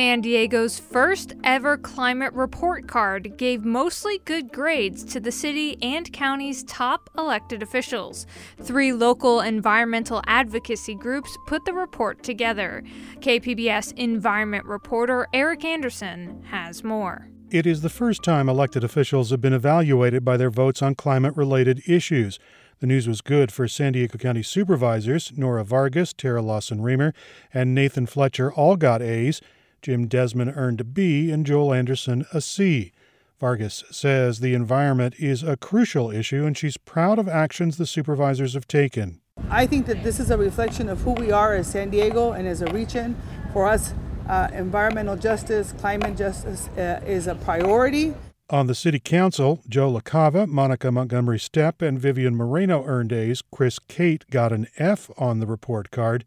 San 0.00 0.22
Diego's 0.22 0.78
first 0.78 1.34
ever 1.44 1.76
climate 1.76 2.32
report 2.32 2.88
card 2.88 3.36
gave 3.36 3.66
mostly 3.66 4.16
good 4.24 4.50
grades 4.50 5.04
to 5.04 5.20
the 5.20 5.30
city 5.30 5.76
and 5.82 6.10
county's 6.10 6.64
top 6.64 7.10
elected 7.18 7.62
officials. 7.62 8.26
Three 8.62 8.94
local 8.94 9.42
environmental 9.42 10.22
advocacy 10.26 10.94
groups 10.94 11.36
put 11.46 11.66
the 11.66 11.74
report 11.74 12.22
together. 12.22 12.82
KPBS 13.18 13.92
environment 13.98 14.64
reporter 14.64 15.28
Eric 15.34 15.66
Anderson 15.66 16.44
has 16.44 16.82
more. 16.82 17.28
It 17.50 17.66
is 17.66 17.82
the 17.82 17.90
first 17.90 18.22
time 18.22 18.48
elected 18.48 18.82
officials 18.82 19.28
have 19.28 19.42
been 19.42 19.52
evaluated 19.52 20.24
by 20.24 20.38
their 20.38 20.50
votes 20.50 20.80
on 20.80 20.94
climate 20.94 21.36
related 21.36 21.82
issues. 21.86 22.38
The 22.78 22.86
news 22.86 23.06
was 23.06 23.20
good 23.20 23.52
for 23.52 23.68
San 23.68 23.92
Diego 23.92 24.16
County 24.16 24.42
supervisors. 24.42 25.30
Nora 25.36 25.62
Vargas, 25.62 26.14
Terra 26.14 26.40
Lawson 26.40 26.80
Remer, 26.80 27.12
and 27.52 27.74
Nathan 27.74 28.06
Fletcher 28.06 28.50
all 28.50 28.76
got 28.76 29.02
A's. 29.02 29.42
Jim 29.82 30.06
Desmond 30.06 30.52
earned 30.56 30.80
a 30.80 30.84
B 30.84 31.30
and 31.30 31.46
Joel 31.46 31.72
Anderson 31.72 32.26
a 32.32 32.40
C. 32.40 32.92
Vargas 33.38 33.84
says 33.90 34.40
the 34.40 34.54
environment 34.54 35.14
is 35.18 35.42
a 35.42 35.56
crucial 35.56 36.10
issue 36.10 36.44
and 36.44 36.56
she's 36.56 36.76
proud 36.76 37.18
of 37.18 37.28
actions 37.28 37.76
the 37.76 37.86
supervisors 37.86 38.54
have 38.54 38.68
taken. 38.68 39.20
I 39.48 39.66
think 39.66 39.86
that 39.86 40.02
this 40.02 40.20
is 40.20 40.30
a 40.30 40.36
reflection 40.36 40.88
of 40.88 41.00
who 41.00 41.12
we 41.12 41.32
are 41.32 41.54
as 41.54 41.66
San 41.66 41.90
Diego 41.90 42.32
and 42.32 42.46
as 42.46 42.60
a 42.60 42.72
region. 42.72 43.16
For 43.52 43.66
us, 43.66 43.94
uh, 44.28 44.48
environmental 44.52 45.16
justice, 45.16 45.72
climate 45.72 46.16
justice 46.16 46.68
uh, 46.76 47.00
is 47.06 47.26
a 47.26 47.34
priority. 47.34 48.14
On 48.50 48.66
the 48.66 48.74
City 48.74 48.98
Council, 48.98 49.60
Joe 49.68 49.92
LaCava, 49.92 50.46
Monica 50.46 50.90
Montgomery 50.90 51.38
Steppe, 51.38 51.82
and 51.82 52.00
Vivian 52.00 52.34
Moreno 52.34 52.84
earned 52.84 53.12
A's. 53.12 53.42
Chris 53.50 53.78
Cate 53.78 54.24
got 54.30 54.52
an 54.52 54.66
F 54.76 55.10
on 55.16 55.40
the 55.40 55.46
report 55.46 55.90
card. 55.90 56.24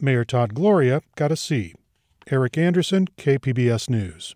Mayor 0.00 0.24
Todd 0.24 0.54
Gloria 0.54 1.02
got 1.16 1.32
a 1.32 1.36
C. 1.36 1.74
Eric 2.30 2.58
Anderson, 2.58 3.06
KPBS 3.16 3.88
News. 3.88 4.34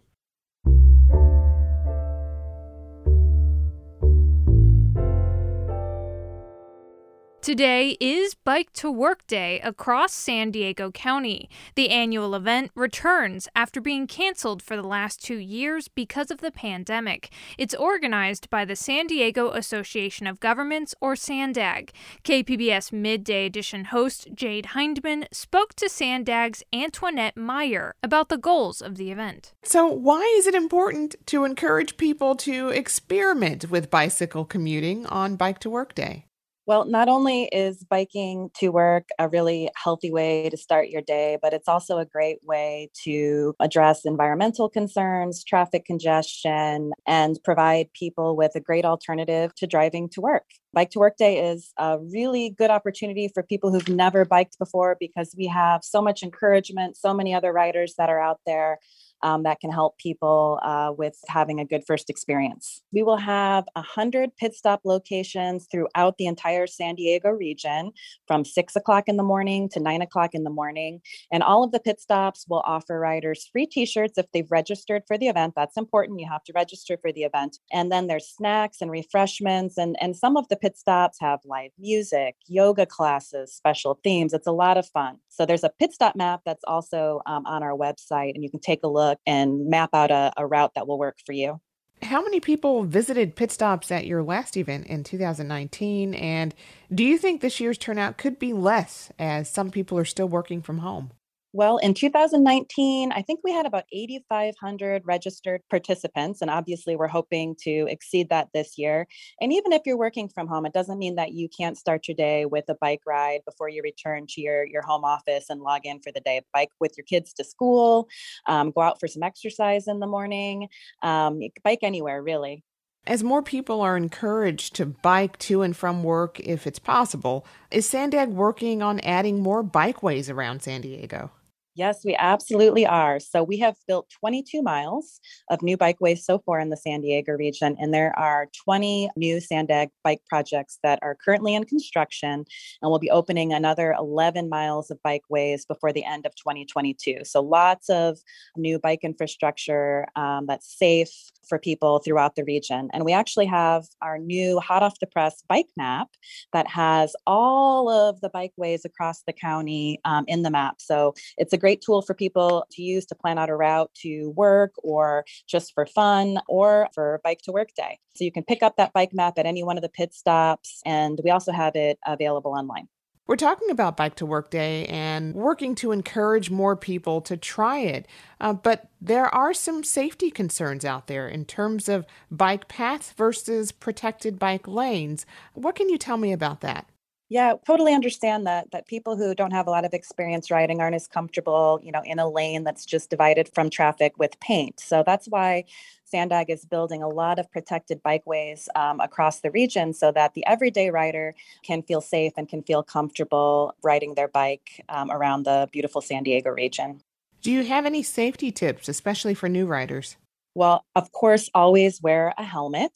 Today 7.43 7.97
is 7.99 8.35
Bike 8.35 8.73
to 8.75 8.89
Work 8.89 9.27
Day 9.27 9.59
across 9.65 10.13
San 10.13 10.53
Diego 10.53 10.93
County. 10.93 11.51
The 11.75 11.91
annual 11.91 12.37
event 12.37 12.71
returns 12.77 13.49
after 13.57 13.81
being 13.81 14.07
canceled 14.07 14.63
for 14.63 14.77
the 14.77 14.87
last 14.87 15.21
two 15.21 15.39
years 15.39 15.89
because 15.89 16.31
of 16.31 16.39
the 16.39 16.53
pandemic. 16.53 17.33
It's 17.59 17.75
organized 17.75 18.49
by 18.49 18.65
the 18.65 18.77
San 18.77 19.09
Diego 19.09 19.51
Association 19.51 20.29
of 20.29 20.39
Governments, 20.39 20.95
or 21.01 21.17
SANDAG. 21.17 21.91
KPBS 22.23 22.93
Midday 22.93 23.47
Edition 23.47 23.87
host 23.87 24.29
Jade 24.33 24.67
Hindman 24.67 25.27
spoke 25.33 25.75
to 25.75 25.89
SANDAG's 25.89 26.63
Antoinette 26.73 27.37
Meier 27.37 27.97
about 28.05 28.29
the 28.29 28.39
goals 28.39 28.81
of 28.81 28.95
the 28.95 29.11
event. 29.11 29.53
So, 29.65 29.89
why 29.89 30.23
is 30.39 30.47
it 30.47 30.55
important 30.55 31.17
to 31.27 31.43
encourage 31.43 31.97
people 31.97 32.37
to 32.37 32.69
experiment 32.69 33.69
with 33.69 33.91
bicycle 33.91 34.45
commuting 34.45 35.07
on 35.07 35.35
Bike 35.35 35.59
to 35.59 35.71
Work 35.71 35.97
Day? 35.97 36.27
Well, 36.65 36.85
not 36.85 37.09
only 37.09 37.45
is 37.47 37.85
biking 37.91 38.51
to 38.61 38.69
work 38.69 39.09
a 39.19 39.29
really 39.29 39.69
healthy 39.75 40.13
way 40.13 40.49
to 40.49 40.57
start 40.57 40.91
your 40.91 41.03
day, 41.03 41.37
but 41.43 41.53
it's 41.53 41.67
also 41.67 41.99
a 41.99 42.07
great 42.07 42.39
way 42.45 42.89
to 43.03 43.57
address 43.59 44.05
environmental 44.05 44.69
concerns, 44.69 45.43
traffic 45.43 45.85
congestion, 45.85 46.93
and 47.05 47.37
provide 47.43 47.93
people 47.95 48.37
with 48.37 48.53
a 48.55 48.61
great 48.61 48.85
alternative 48.85 49.53
to 49.57 49.67
driving 49.67 50.09
to 50.11 50.21
work. 50.21 50.45
Bike 50.73 50.91
to 50.91 51.01
Work 51.01 51.17
Day 51.17 51.51
is 51.51 51.73
a 51.79 51.99
really 51.99 52.51
good 52.51 52.71
opportunity 52.71 53.29
for 53.35 53.43
people 53.43 53.73
who've 53.73 53.89
never 53.89 54.25
biked 54.25 54.57
before 54.59 54.97
because 55.01 55.35
we 55.37 55.49
have 55.49 55.83
so 55.83 56.01
much 56.01 56.23
encouragement, 56.23 56.97
so 56.97 57.13
many 57.13 57.35
other 57.35 57.53
riders 57.53 57.95
that 57.99 58.09
are 58.09 58.21
out 58.21 58.39
there 58.47 58.79
um, 59.23 59.43
that 59.45 59.61
can 59.61 59.71
help 59.71 59.99
people 59.99 60.59
uh, 60.63 60.93
with 60.97 61.19
having 61.29 61.61
a 61.61 61.65
good 61.65 61.85
first 61.87 62.11
experience. 62.11 62.83
We 62.93 63.03
will 63.03 63.17
have 63.17 63.65
100 63.75 64.37
pit 64.37 64.55
stop 64.55 64.81
locations 64.85 65.67
throughout 65.71 66.19
the 66.19 66.27
entire 66.27 66.67
San 66.67 66.95
Diego 66.95 67.31
region 67.31 67.93
from 68.27 68.45
6 68.45 68.77
o'clock 68.77 69.05
in 69.07 69.17
the 69.17 69.23
morning 69.23 69.69
to 69.71 69.81
9 69.81 70.03
o'clock 70.03 70.31
in 70.35 70.45
the 70.45 70.51
morning. 70.51 71.01
And 71.31 71.43
all 71.43 71.65
of 71.65 71.73
the 71.73 71.81
pit 71.81 72.01
stops 72.01 72.47
will 72.49 72.63
offer 72.65 72.99
riders 72.99 73.49
free 73.51 73.67
t 73.67 73.87
shirts 73.87 74.19
if 74.19 74.27
they've 74.33 74.51
registered 74.51 75.03
for 75.07 75.17
the 75.17 75.29
event. 75.29 75.55
That's 75.57 75.77
important. 75.77 76.21
You 76.21 76.29
have 76.31 76.45
to 76.45 76.53
register 76.55 76.99
for 77.01 77.13
the 77.13 77.23
event. 77.23 77.59
And 77.73 77.91
then 77.91 78.07
there's 78.07 78.29
snacks 78.29 78.79
and 78.81 78.91
refreshments. 78.91 79.79
And, 79.79 79.97
and 80.01 80.17
some 80.17 80.37
of 80.37 80.49
the 80.49 80.57
pit 80.57 80.77
stops 80.77 81.19
have 81.21 81.41
live 81.45 81.71
music, 81.79 82.37
yoga 82.47 82.87
classes, 82.87 83.53
special 83.55 83.99
themes. 84.03 84.33
It's 84.33 84.47
a 84.47 84.53
lot 84.53 84.77
of 84.77 84.87
fun. 84.89 85.19
So 85.29 85.47
there's 85.47 85.65
a 85.65 85.71
pit 85.79 85.93
stop 85.93 86.17
map 86.17 86.41
that's 86.45 86.65
also 86.67 87.21
um, 87.27 87.47
on 87.47 87.63
our 87.63 87.77
website, 87.77 88.35
and 88.35 88.43
you 88.43 88.51
can 88.51 88.61
take 88.61 88.81
a 88.83 88.89
look 88.89 89.12
and 89.27 89.69
map 89.69 89.91
out 89.93 90.11
a, 90.11 90.33
a 90.37 90.47
route 90.47 90.73
that 90.75 90.87
will 90.87 90.99
work 90.99 91.19
for 91.25 91.33
you. 91.33 91.61
How 92.03 92.21
many 92.23 92.41
people 92.41 92.83
visited 92.83 93.37
pit 93.37 93.53
stops 93.53 93.93
at 93.93 94.07
your 94.07 94.25
last 94.25 94.57
event 94.57 94.89
in 94.89 95.05
2019? 95.05 96.15
And 96.15 96.55
do 96.93 97.05
you 97.05 97.17
think 97.17 97.41
this 97.41 97.61
year's 97.61 97.79
turnout 97.79 98.19
could 98.19 98.39
be 98.41 98.53
less 98.53 99.13
as 99.19 99.49
some 99.49 99.71
people 99.71 99.97
are 99.99 100.05
still 100.05 100.29
working 100.29 100.63
from 100.63 100.79
home? 100.79 101.13
Well, 101.55 101.77
in 101.77 101.93
2019, 101.93 103.13
I 103.13 103.21
think 103.21 103.41
we 103.45 103.53
had 103.53 103.67
about 103.67 103.85
8,500 103.93 105.03
registered 105.05 105.61
participants, 105.69 106.41
and 106.41 106.51
obviously 106.51 106.97
we're 106.97 107.09
hoping 107.09 107.55
to 107.65 107.87
exceed 107.91 108.31
that 108.31 108.49
this 108.55 108.79
year. 108.79 109.07
And 109.39 109.53
even 109.53 109.73
if 109.73 109.83
you're 109.85 109.99
working 109.99 110.31
from 110.31 110.47
home, 110.47 110.65
it 110.65 110.73
doesn't 110.73 110.99
mean 110.99 111.17
that 111.17 111.33
you 111.33 111.51
can't 111.51 111.77
start 111.77 112.09
your 112.09 112.15
day 112.15 112.47
with 112.47 112.65
a 112.71 112.75
bike 112.81 113.03
ride 113.07 113.41
before 113.45 113.69
you 113.69 113.83
return 113.83 114.27
to 114.31 114.41
your, 114.41 114.65
your 114.65 114.81
home 114.81 115.05
office 115.05 115.51
and 115.51 115.61
log 115.61 115.83
in 115.85 116.01
for 116.01 116.11
the 116.11 116.23
day. 116.23 116.41
Bike 116.55 116.71
with 116.81 116.97
your 116.97 117.05
kids 117.05 117.35
to 117.35 117.45
school, 117.45 118.09
um, 118.47 118.71
go 118.71 118.81
out 118.81 118.99
for 118.99 119.07
some 119.07 119.23
exercise 119.23 119.89
in 119.89 120.01
the 120.01 120.07
morning, 120.07 120.69
um, 121.03 121.41
bike 121.63 121.81
anywhere, 121.83 122.23
really. 122.23 122.65
As 123.07 123.23
more 123.23 123.43
people 123.43 123.83
are 123.83 123.97
encouraged 123.99 124.75
to 124.77 124.87
bike 124.87 125.37
to 125.41 125.61
and 125.61 125.77
from 125.77 126.03
work 126.03 126.41
if 126.41 126.67
it's 126.67 126.79
possible, 126.79 127.45
is 127.71 127.87
Sandag 127.87 128.31
working 128.31 128.81
on 128.81 129.01
adding 129.01 129.43
more 129.43 129.63
bikeways 129.63 130.33
around 130.33 130.63
San 130.63 130.81
Diego? 130.81 131.31
Yes, 131.75 132.05
we 132.05 132.15
absolutely 132.17 132.85
are. 132.85 133.19
So 133.19 133.43
we 133.43 133.59
have 133.61 133.77
built 133.89 134.11
22 134.21 134.61
miles 134.61 135.21
of 135.51 135.63
new 135.63 135.79
bikeways 135.79 136.19
so 136.19 136.39
far 136.39 136.61
in 136.61 136.69
the 136.69 136.77
San 136.77 137.01
Diego 137.01 137.33
region, 137.33 137.77
and 137.81 137.95
there 137.95 138.17
are 138.19 138.49
20 138.65 139.09
new 139.17 139.41
Sandag 139.41 139.89
bike 140.05 140.21
projects 140.29 140.79
that 140.83 140.99
are 141.01 141.17
currently 141.25 141.55
in 141.55 141.65
construction, 141.65 142.45
and 142.83 142.91
we'll 142.91 142.99
be 142.99 143.11
opening 143.11 143.55
another 143.55 143.95
11 143.99 144.51
miles 144.51 144.91
of 144.91 144.99
bikeways 145.03 145.67
before 145.67 145.95
the 145.95 146.05
end 146.05 146.27
of 146.27 146.35
2022. 146.35 147.21
So 147.25 147.41
lots 147.41 147.89
of 147.89 148.19
new 148.55 148.79
bike 148.79 149.01
infrastructure 149.03 150.07
um, 150.15 150.45
that's 150.47 150.79
safe 150.79 151.11
for 151.49 151.59
people 151.59 152.01
throughout 152.01 152.37
the 152.37 152.45
region. 152.45 152.91
And 152.93 153.05
we 153.05 153.13
actually 153.13 153.47
have 153.47 153.85
our 154.03 154.19
new 154.19 154.61
hot 154.61 154.83
off 154.83 155.01
the 155.01 155.07
press 155.07 155.43
bike 155.49 155.69
map 155.77 156.09
that 156.53 156.69
has 156.69 157.17
all 157.27 157.89
of 157.89 158.21
the 158.21 158.31
bikeways 158.31 158.85
across 158.85 159.23
the 159.23 159.33
county 159.33 160.01
um, 160.05 160.25
in 160.29 160.43
the 160.43 160.51
map. 160.51 160.77
So 160.79 161.15
it's 161.39 161.53
a 161.53 161.62
great 161.63 161.81
tool 161.81 162.03
for 162.03 162.13
people 162.13 162.67
to 162.73 162.83
use 162.83 163.07
to 163.07 163.15
plan 163.15 163.39
out 163.39 163.49
a 163.49 163.57
route 163.57 163.91
to 164.03 164.31
work 164.37 164.73
or 164.83 165.25
just 165.49 165.73
for 165.73 165.87
fun 165.87 166.39
or 166.49 166.89
for 166.93 167.21
bike 167.25 167.41
to 167.45 167.53
work 167.53 167.69
day. 167.77 167.99
So 168.17 168.25
you 168.25 168.33
can 168.33 168.45
pick 168.45 168.63
up 168.63 168.77
that 168.77 168.93
bike 168.93 169.15
map 169.15 169.35
at 169.39 169.47
any 169.47 169.63
one 169.63 169.79
of 169.79 169.83
the 169.83 169.89
pit 169.89 170.13
stops, 170.13 170.83
and 170.85 171.19
we 171.25 171.31
also 171.31 171.53
have 171.53 171.75
it 171.77 171.99
available 172.05 172.53
online. 172.53 172.89
We're 173.29 173.37
talking 173.37 173.71
about 173.71 173.97
Bike 173.97 174.17
to 174.17 174.27
Work 174.27 174.51
Day 174.51 174.85
and 174.87 175.33
working 175.35 175.77
to 175.77 175.93
encourage 175.93 176.51
more 176.51 176.77
people 176.77 177.21
to 177.23 177.37
try 177.37 177.79
it. 177.79 178.09
Uh, 178.41 178.53
but 178.53 178.91
there 179.01 179.33
are 179.33 179.55
some 179.55 179.85
safety 179.85 180.29
concerns 180.29 180.85
out 180.85 181.07
there 181.07 181.29
in 181.29 181.45
terms 181.45 181.89
of 181.89 182.05
bike 182.33 182.67
paths 182.67 183.13
versus 183.13 183.71
protected 183.71 184.41
bike 184.41 184.67
lanes. 184.67 185.25
What 185.55 185.77
can 185.77 185.89
you 185.89 185.99
tell 185.99 186.17
me 186.17 186.33
about 186.33 186.63
that? 186.63 186.89
Yeah, 187.33 187.55
totally 187.67 187.95
understand 187.95 188.47
that 188.47 188.71
that 188.73 188.87
people 188.87 189.17
who 189.17 189.35
don't 189.35 189.53
have 189.53 189.67
a 189.67 189.71
lot 189.71 189.87
of 189.87 189.95
experience 189.95 190.51
riding 190.51 190.83
aren't 190.83 190.97
as 190.97 191.07
comfortable, 191.07 191.81
you 191.83 191.91
know, 191.91 192.03
in 192.05 192.19
a 192.19 192.29
lane 192.29 192.63
that's 192.63 192.85
just 192.85 193.09
divided 193.09 193.49
from 193.55 193.71
traffic 193.71 194.13
with 194.19 194.39
paint. 194.41 194.79
So 194.79 195.03
that's 195.03 195.29
why 195.29 195.65
Sandag 196.05 196.51
is 196.51 196.67
building 196.67 197.03
a 197.03 197.09
lot 197.09 197.39
of 197.39 197.51
protected 197.51 198.03
bikeways 198.03 198.69
um, 198.77 199.01
across 199.01 199.41
the 199.41 199.51
region 199.51 199.95
so 199.95 200.13
that 200.13 200.35
the 200.35 200.45
everyday 200.47 200.91
rider 200.91 201.35
can 201.63 201.83
feel 201.83 202.03
safe 202.03 202.35
and 202.37 202.51
can 202.51 202.63
feel 202.63 202.83
comfortable 202.83 203.75
riding 203.83 204.15
their 204.15 204.29
bike 204.29 204.85
um, 204.91 205.11
around 205.11 205.45
the 205.45 205.71
beautiful 205.73 206.03
San 206.03 206.25
Diego 206.25 206.51
region. 206.51 207.01
Do 207.41 207.51
you 207.51 207.65
have 207.65 207.87
any 207.87 208.03
safety 208.03 208.53
tips, 208.53 208.91
especially 208.91 209.33
for 209.33 209.49
new 209.49 209.65
riders? 209.65 210.19
Well, 210.55 210.85
of 210.95 211.13
course, 211.13 211.49
always 211.55 212.03
wear 212.03 212.35
a 212.37 212.45
helmet. 212.45 212.93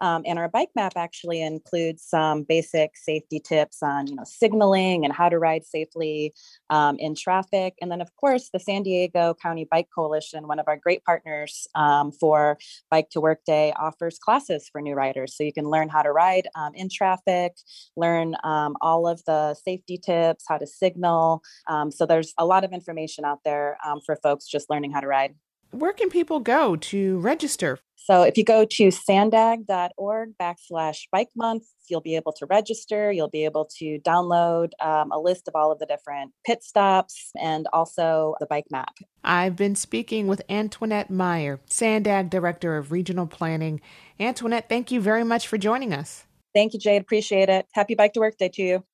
Um, 0.00 0.22
and 0.26 0.38
our 0.38 0.48
bike 0.48 0.70
map 0.74 0.94
actually 0.96 1.42
includes 1.42 2.02
some 2.02 2.42
basic 2.42 2.96
safety 2.96 3.40
tips 3.40 3.82
on, 3.82 4.06
you 4.06 4.16
know, 4.16 4.24
signaling 4.24 5.04
and 5.04 5.12
how 5.12 5.28
to 5.28 5.38
ride 5.38 5.64
safely 5.64 6.34
um, 6.70 6.96
in 6.98 7.14
traffic. 7.14 7.74
And 7.80 7.90
then, 7.90 8.00
of 8.00 8.14
course, 8.16 8.50
the 8.52 8.58
San 8.60 8.82
Diego 8.82 9.34
County 9.40 9.66
Bike 9.70 9.88
Coalition, 9.94 10.48
one 10.48 10.58
of 10.58 10.68
our 10.68 10.76
great 10.76 11.04
partners 11.04 11.66
um, 11.74 12.12
for 12.12 12.58
Bike 12.90 13.10
to 13.10 13.20
Work 13.20 13.40
Day, 13.46 13.72
offers 13.78 14.18
classes 14.18 14.68
for 14.70 14.80
new 14.80 14.94
riders. 14.94 15.36
So 15.36 15.44
you 15.44 15.52
can 15.52 15.68
learn 15.68 15.88
how 15.88 16.02
to 16.02 16.12
ride 16.12 16.48
um, 16.54 16.72
in 16.74 16.88
traffic, 16.88 17.52
learn 17.96 18.36
um, 18.44 18.76
all 18.80 19.06
of 19.06 19.22
the 19.26 19.54
safety 19.54 19.98
tips, 19.98 20.44
how 20.48 20.58
to 20.58 20.66
signal. 20.66 21.42
Um, 21.68 21.90
so 21.90 22.06
there's 22.06 22.34
a 22.38 22.44
lot 22.44 22.64
of 22.64 22.72
information 22.72 23.24
out 23.24 23.40
there 23.44 23.78
for 24.04 24.16
folks 24.16 24.46
just 24.46 24.70
learning 24.70 24.92
how 24.92 25.00
to 25.00 25.06
ride 25.06 25.34
where 25.74 25.92
can 25.92 26.08
people 26.08 26.40
go 26.40 26.76
to 26.76 27.18
register? 27.18 27.78
So 27.96 28.22
if 28.22 28.36
you 28.36 28.44
go 28.44 28.66
to 28.70 28.90
sandag.org 28.90 30.34
backslash 30.38 30.98
bike 31.10 31.30
month, 31.34 31.64
you'll 31.88 32.02
be 32.02 32.16
able 32.16 32.32
to 32.32 32.46
register. 32.46 33.10
You'll 33.10 33.30
be 33.30 33.46
able 33.46 33.66
to 33.78 33.98
download 34.00 34.72
um, 34.78 35.10
a 35.10 35.18
list 35.18 35.48
of 35.48 35.54
all 35.54 35.72
of 35.72 35.78
the 35.78 35.86
different 35.86 36.32
pit 36.44 36.62
stops 36.62 37.30
and 37.40 37.66
also 37.72 38.34
the 38.40 38.46
bike 38.46 38.66
map. 38.70 38.92
I've 39.22 39.56
been 39.56 39.74
speaking 39.74 40.26
with 40.26 40.42
Antoinette 40.50 41.08
Meier, 41.08 41.60
Sandag 41.66 42.28
Director 42.28 42.76
of 42.76 42.92
Regional 42.92 43.26
Planning. 43.26 43.80
Antoinette, 44.20 44.68
thank 44.68 44.90
you 44.90 45.00
very 45.00 45.24
much 45.24 45.48
for 45.48 45.56
joining 45.56 45.94
us. 45.94 46.26
Thank 46.54 46.74
you, 46.74 46.78
Jade. 46.78 47.00
Appreciate 47.00 47.48
it. 47.48 47.66
Happy 47.72 47.94
Bike 47.94 48.12
to 48.12 48.20
Work 48.20 48.36
Day 48.36 48.50
to 48.50 48.62
you. 48.62 48.84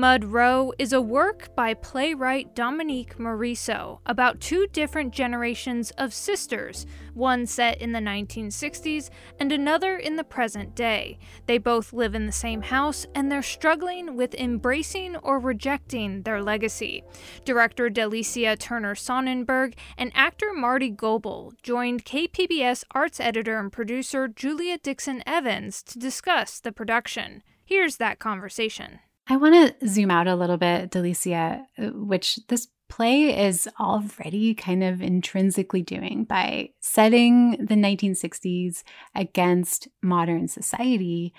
Mud 0.00 0.24
Row 0.24 0.72
is 0.78 0.94
a 0.94 1.00
work 1.02 1.54
by 1.54 1.74
playwright 1.74 2.54
Dominique 2.54 3.18
Morisseau 3.18 3.98
about 4.06 4.40
two 4.40 4.66
different 4.72 5.12
generations 5.12 5.90
of 5.98 6.14
sisters, 6.14 6.86
one 7.12 7.44
set 7.44 7.82
in 7.82 7.92
the 7.92 7.98
1960s 7.98 9.10
and 9.38 9.52
another 9.52 9.98
in 9.98 10.16
the 10.16 10.24
present 10.24 10.74
day. 10.74 11.18
They 11.44 11.58
both 11.58 11.92
live 11.92 12.14
in 12.14 12.24
the 12.24 12.32
same 12.32 12.62
house 12.62 13.04
and 13.14 13.30
they're 13.30 13.42
struggling 13.42 14.16
with 14.16 14.34
embracing 14.36 15.16
or 15.16 15.38
rejecting 15.38 16.22
their 16.22 16.42
legacy. 16.42 17.04
Director 17.44 17.90
Delicia 17.90 18.58
Turner 18.58 18.94
Sonnenberg 18.94 19.74
and 19.98 20.12
actor 20.14 20.54
Marty 20.54 20.88
Goebel 20.88 21.52
joined 21.62 22.06
KPBS 22.06 22.84
arts 22.92 23.20
editor 23.20 23.60
and 23.60 23.70
producer 23.70 24.28
Julia 24.28 24.78
Dixon 24.78 25.22
Evans 25.26 25.82
to 25.82 25.98
discuss 25.98 26.58
the 26.58 26.72
production. 26.72 27.42
Here's 27.66 27.98
that 27.98 28.18
conversation. 28.18 29.00
I 29.30 29.36
want 29.36 29.78
to 29.80 29.88
zoom 29.88 30.10
out 30.10 30.26
a 30.26 30.34
little 30.34 30.56
bit, 30.56 30.90
Delicia, 30.90 31.64
uh, 31.78 31.90
which 31.94 32.40
this 32.48 32.66
play 32.88 33.46
is 33.46 33.68
already 33.78 34.54
kind 34.54 34.82
of 34.82 35.00
intrinsically 35.00 35.82
doing 35.82 36.24
by 36.24 36.70
setting 36.80 37.52
the 37.52 37.76
1960s 37.76 38.82
against 39.14 39.86
modern 40.02 40.48
society. 40.48 41.32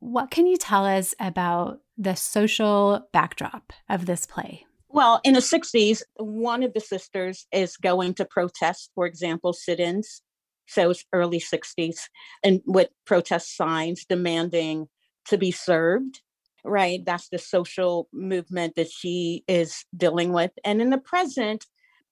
What 0.00 0.32
can 0.32 0.48
you 0.48 0.56
tell 0.56 0.84
us 0.84 1.14
about 1.20 1.78
the 1.96 2.16
social 2.16 3.06
backdrop 3.12 3.72
of 3.88 4.06
this 4.06 4.26
play? 4.26 4.66
Well, 4.88 5.20
in 5.22 5.34
the 5.34 5.40
60s, 5.40 6.02
one 6.16 6.64
of 6.64 6.74
the 6.74 6.80
sisters 6.80 7.46
is 7.52 7.76
going 7.76 8.14
to 8.14 8.24
protest, 8.24 8.90
for 8.96 9.06
example, 9.06 9.52
sit 9.52 9.78
ins. 9.78 10.22
So 10.66 10.90
it's 10.90 11.04
early 11.12 11.38
60s, 11.38 12.00
and 12.42 12.62
with 12.66 12.88
protest 13.06 13.56
signs 13.56 14.04
demanding 14.08 14.88
to 15.26 15.38
be 15.38 15.52
served, 15.52 16.20
right? 16.64 17.04
That's 17.04 17.28
the 17.28 17.38
social 17.38 18.08
movement 18.12 18.74
that 18.76 18.90
she 18.90 19.44
is 19.48 19.84
dealing 19.96 20.32
with. 20.32 20.52
And 20.64 20.80
in 20.80 20.90
the 20.90 20.98
present, 20.98 21.66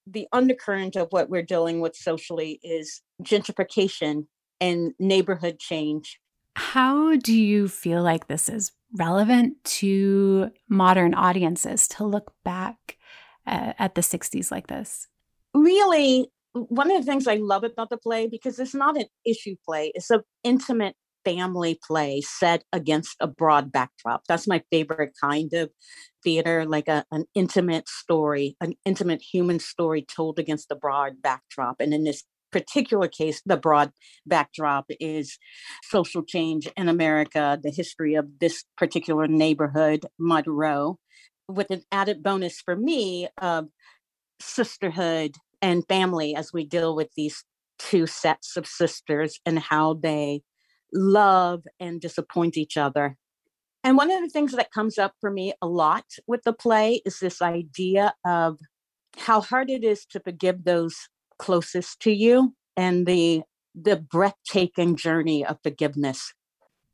the 0.06 0.26
undercurrent 0.32 0.96
of 0.96 1.08
what 1.10 1.30
we're 1.30 1.42
dealing 1.42 1.80
with 1.80 1.94
socially 1.94 2.58
is 2.62 3.02
gentrification 3.22 4.26
and 4.60 4.92
neighborhood 4.98 5.58
change. 5.58 6.18
How 6.56 7.16
do 7.16 7.32
you 7.32 7.68
feel 7.68 8.02
like 8.02 8.26
this 8.26 8.48
is 8.48 8.72
relevant 8.96 9.62
to 9.64 10.50
modern 10.68 11.14
audiences 11.14 11.86
to 11.88 12.04
look 12.04 12.32
back 12.44 12.98
uh, 13.46 13.72
at 13.78 13.94
the 13.94 14.00
60s 14.00 14.50
like 14.50 14.66
this? 14.66 15.06
Really, 15.54 16.30
one 16.52 16.90
of 16.90 16.98
the 16.98 17.10
things 17.10 17.26
I 17.26 17.36
love 17.36 17.64
about 17.64 17.90
the 17.90 17.96
play, 17.96 18.26
because 18.26 18.58
it's 18.58 18.74
not 18.74 18.96
an 18.96 19.06
issue 19.24 19.56
play, 19.64 19.92
it's 19.94 20.10
an 20.10 20.22
intimate 20.42 20.96
family 21.24 21.78
play 21.86 22.20
set 22.20 22.64
against 22.72 23.16
a 23.20 23.26
broad 23.26 23.72
backdrop. 23.72 24.22
That's 24.28 24.46
my 24.46 24.62
favorite 24.70 25.12
kind 25.20 25.52
of 25.52 25.70
theater, 26.22 26.64
like 26.64 26.88
a, 26.88 27.04
an 27.10 27.24
intimate 27.34 27.88
story, 27.88 28.56
an 28.60 28.74
intimate 28.84 29.22
human 29.22 29.58
story 29.58 30.02
told 30.02 30.38
against 30.38 30.70
a 30.70 30.76
broad 30.76 31.22
backdrop. 31.22 31.76
And 31.80 31.94
in 31.94 32.04
this 32.04 32.24
particular 32.50 33.08
case, 33.08 33.42
the 33.46 33.56
broad 33.56 33.92
backdrop 34.26 34.86
is 34.98 35.38
social 35.82 36.22
change 36.22 36.68
in 36.76 36.88
America, 36.88 37.58
the 37.62 37.70
history 37.70 38.14
of 38.14 38.26
this 38.40 38.64
particular 38.76 39.28
neighborhood, 39.28 40.06
Mud 40.18 40.44
Row, 40.46 40.98
with 41.48 41.70
an 41.70 41.82
added 41.92 42.22
bonus 42.22 42.60
for 42.60 42.76
me 42.76 43.28
of 43.40 43.68
sisterhood 44.40 45.36
and 45.62 45.86
family 45.88 46.34
as 46.34 46.52
we 46.52 46.64
deal 46.64 46.94
with 46.94 47.08
these 47.16 47.44
two 47.78 48.06
sets 48.06 48.56
of 48.56 48.66
sisters 48.66 49.40
and 49.46 49.58
how 49.58 49.94
they 49.94 50.42
love 50.92 51.64
and 51.78 52.00
disappoint 52.00 52.56
each 52.56 52.76
other. 52.76 53.16
And 53.82 53.96
one 53.96 54.10
of 54.10 54.20
the 54.20 54.28
things 54.28 54.52
that 54.52 54.72
comes 54.72 54.98
up 54.98 55.14
for 55.20 55.30
me 55.30 55.54
a 55.62 55.66
lot 55.66 56.04
with 56.26 56.42
the 56.42 56.52
play 56.52 57.00
is 57.06 57.18
this 57.18 57.40
idea 57.40 58.12
of 58.26 58.58
how 59.16 59.40
hard 59.40 59.70
it 59.70 59.84
is 59.84 60.04
to 60.06 60.20
forgive 60.20 60.64
those 60.64 61.08
closest 61.38 62.00
to 62.00 62.12
you 62.12 62.54
and 62.76 63.06
the 63.06 63.42
the 63.74 63.96
breathtaking 63.96 64.96
journey 64.96 65.46
of 65.46 65.58
forgiveness. 65.62 66.34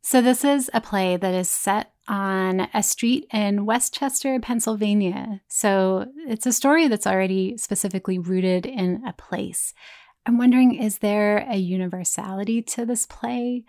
So 0.02 0.22
this 0.22 0.44
is 0.44 0.70
a 0.72 0.80
play 0.80 1.16
that 1.16 1.34
is 1.34 1.50
set 1.50 1.92
on 2.06 2.68
a 2.72 2.82
street 2.82 3.26
in 3.32 3.66
Westchester, 3.66 4.38
Pennsylvania. 4.38 5.40
So 5.48 6.06
it's 6.28 6.46
a 6.46 6.52
story 6.52 6.86
that's 6.86 7.06
already 7.06 7.56
specifically 7.56 8.18
rooted 8.18 8.66
in 8.66 9.02
a 9.04 9.12
place. 9.14 9.74
I'm 10.26 10.38
wondering 10.38 10.74
is 10.74 10.98
there 10.98 11.46
a 11.48 11.56
universality 11.56 12.60
to 12.62 12.84
this 12.84 13.06
play? 13.06 13.64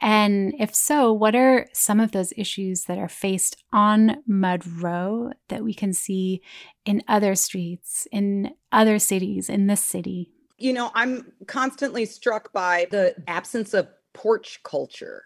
And 0.00 0.54
if 0.58 0.74
so, 0.74 1.12
what 1.12 1.34
are 1.34 1.66
some 1.72 2.00
of 2.00 2.12
those 2.12 2.32
issues 2.36 2.84
that 2.84 2.98
are 2.98 3.08
faced 3.08 3.62
on 3.72 4.22
Mud 4.26 4.66
Row 4.66 5.32
that 5.48 5.64
we 5.64 5.74
can 5.74 5.92
see 5.92 6.40
in 6.84 7.02
other 7.08 7.34
streets, 7.34 8.06
in 8.12 8.52
other 8.70 8.98
cities, 8.98 9.48
in 9.48 9.66
this 9.66 9.84
city? 9.84 10.30
You 10.56 10.72
know, 10.72 10.90
I'm 10.94 11.32
constantly 11.46 12.04
struck 12.06 12.52
by 12.52 12.86
the 12.90 13.14
absence 13.26 13.74
of 13.74 13.88
porch 14.14 14.60
culture, 14.62 15.24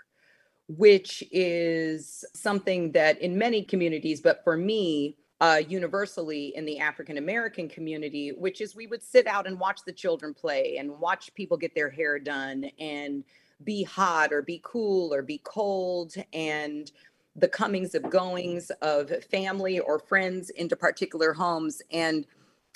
which 0.68 1.22
is 1.30 2.24
something 2.34 2.92
that 2.92 3.20
in 3.20 3.38
many 3.38 3.62
communities, 3.62 4.20
but 4.20 4.42
for 4.42 4.56
me, 4.56 5.18
uh, 5.42 5.60
universally 5.68 6.54
in 6.56 6.64
the 6.64 6.78
African 6.78 7.18
American 7.18 7.68
community, 7.68 8.30
which 8.30 8.60
is 8.60 8.76
we 8.76 8.86
would 8.86 9.02
sit 9.02 9.26
out 9.26 9.46
and 9.48 9.58
watch 9.58 9.80
the 9.84 9.92
children 9.92 10.32
play 10.32 10.76
and 10.78 11.00
watch 11.00 11.34
people 11.34 11.56
get 11.58 11.74
their 11.74 11.90
hair 11.90 12.20
done 12.20 12.66
and 12.78 13.24
be 13.64 13.82
hot 13.82 14.32
or 14.32 14.40
be 14.42 14.60
cool 14.64 15.12
or 15.12 15.20
be 15.20 15.40
cold 15.44 16.14
and 16.32 16.92
the 17.36 17.48
comings 17.48 17.96
of 17.96 18.08
goings 18.08 18.70
of 18.82 19.10
family 19.24 19.80
or 19.80 19.98
friends 19.98 20.50
into 20.50 20.76
particular 20.76 21.34
homes. 21.34 21.82
And 21.90 22.24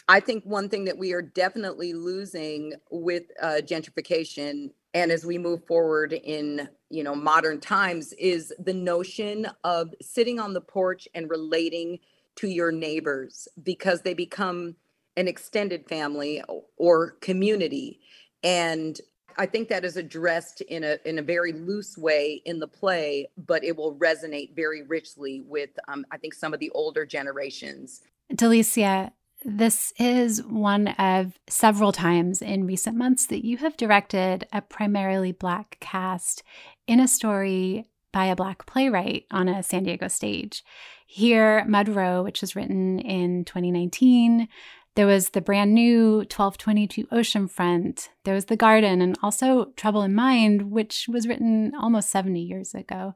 i 0.09 0.20
think 0.20 0.44
one 0.44 0.68
thing 0.68 0.85
that 0.85 0.98
we 0.98 1.12
are 1.12 1.22
definitely 1.22 1.92
losing 1.92 2.72
with 2.90 3.24
uh, 3.42 3.61
gentrification 3.62 4.70
and 4.94 5.12
as 5.12 5.26
we 5.26 5.38
move 5.38 5.64
forward 5.66 6.12
in 6.12 6.68
you 6.90 7.05
know 7.05 7.14
modern 7.14 7.61
times 7.61 8.12
is 8.14 8.52
the 8.59 8.74
notion 8.74 9.48
of 9.64 9.94
sitting 10.00 10.40
on 10.40 10.52
the 10.52 10.61
porch 10.61 11.09
and 11.14 11.31
relating 11.31 11.98
to 12.37 12.49
your 12.49 12.72
neighbors 12.72 13.49
because 13.62 14.03
they 14.03 14.14
become 14.14 14.77
an 15.16 15.29
extended 15.29 15.88
family 15.88 16.42
or 16.77 17.12
community 17.20 18.01
and 18.42 19.01
I 19.38 19.46
think 19.46 19.68
that 19.68 19.85
is 19.85 19.96
addressed 19.96 20.61
in 20.62 20.85
a 20.85 20.99
in 21.05 21.18
a 21.18 21.22
very 21.22 21.53
loose 21.53 21.96
way 21.99 22.42
in 22.44 22.59
the 22.59 22.66
play, 22.66 23.29
but 23.37 23.64
it 23.64 23.77
will 23.77 23.94
resonate 23.96 24.55
very 24.55 24.83
richly 24.83 25.42
with 25.46 25.70
um, 25.88 26.05
I 26.11 26.16
think 26.16 26.35
some 26.35 26.55
of 26.55 26.61
the 26.61 26.70
older 26.70 27.05
generations. 27.05 28.03
Delicia, 28.33 29.12
this 29.44 29.92
is 29.99 30.42
one 30.42 30.88
of 30.88 31.38
several 31.49 31.92
times 31.92 32.40
in 32.40 32.66
recent 32.66 32.96
months 32.96 33.27
that 33.27 33.44
you 33.44 33.59
have 33.59 33.77
directed 33.77 34.46
a 34.53 34.62
primarily 34.62 35.33
Black 35.33 35.77
cast 35.81 36.42
in 36.87 36.99
a 36.99 37.09
story 37.09 37.87
by 38.12 38.27
a 38.27 38.37
Black 38.37 38.64
playwright 38.66 39.27
on 39.31 39.49
a 39.49 39.62
San 39.62 39.85
Diego 39.85 40.09
stage. 40.09 40.64
Here, 41.07 41.64
Mud 41.66 41.88
Row, 41.88 42.23
which 42.23 42.40
was 42.40 42.57
written 42.57 42.99
in 42.99 43.45
2019, 43.45 44.49
there 44.97 45.07
was 45.07 45.31
the 45.31 45.40
brand 45.40 45.75
new 45.75 46.16
1222 46.16 47.07
Oceanfront. 47.09 48.09
There 48.25 48.35
was 48.35 48.47
The 48.47 48.57
Garden 48.57 49.03
and 49.03 49.16
also 49.23 49.66
Trouble 49.77 50.03
in 50.03 50.14
Mind, 50.14 50.71
which 50.71 51.07
was 51.07 51.29
written 51.29 51.73
almost 51.79 52.11
70 52.11 52.40
years 52.40 52.75
ago. 52.75 53.14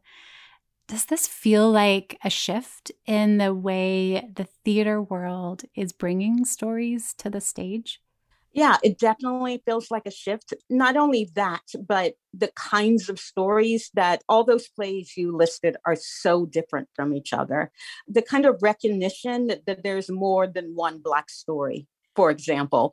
Does 0.87 1.07
this 1.07 1.27
feel 1.27 1.71
like 1.71 2.19
a 2.23 2.31
shift 2.31 2.93
in 3.07 3.39
the 3.39 3.55
way 3.55 4.29
the 4.35 4.49
theater 4.65 5.01
world 5.01 5.63
is 5.75 5.93
bringing 5.93 6.45
stories 6.45 7.15
to 7.15 7.31
the 7.31 7.41
stage? 7.41 8.01
Yeah, 8.53 8.79
it 8.83 8.99
definitely 8.99 9.63
feels 9.65 9.91
like 9.93 10.07
a 10.07 10.11
shift. 10.11 10.55
Not 10.69 10.97
only 10.97 11.31
that, 11.37 11.63
but 11.87 12.15
the 12.35 12.51
kinds 12.57 13.09
of 13.09 13.21
stories 13.21 13.91
that 13.95 14.23
all 14.29 14.43
those 14.43 14.67
plays 14.69 15.13
you 15.17 15.37
listed 15.37 15.77
are 15.87 15.97
so 15.97 16.47
different 16.47 16.89
from 16.97 17.15
each 17.15 17.33
other. 17.33 17.71
The 18.09 18.23
kind 18.23 18.47
of 18.47 18.61
recognition 18.61 19.47
that, 19.47 19.67
that 19.67 19.85
there's 19.85 20.11
more 20.11 20.49
than 20.49 20.75
one 20.75 20.99
Black 20.99 21.31
story, 21.31 21.87
for 22.17 22.31
example. 22.31 22.93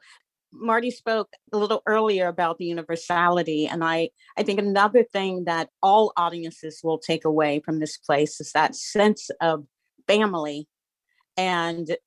Marty 0.53 0.91
spoke 0.91 1.29
a 1.51 1.57
little 1.57 1.81
earlier 1.87 2.27
about 2.27 2.57
the 2.57 2.65
universality. 2.65 3.67
And 3.67 3.83
I, 3.83 4.09
I 4.37 4.43
think 4.43 4.59
another 4.59 5.03
thing 5.03 5.45
that 5.45 5.69
all 5.81 6.13
audiences 6.17 6.81
will 6.83 6.99
take 6.99 7.25
away 7.25 7.61
from 7.65 7.79
this 7.79 7.97
place 7.97 8.39
is 8.39 8.51
that 8.53 8.75
sense 8.75 9.29
of 9.41 9.65
family 10.07 10.67
and 11.35 11.97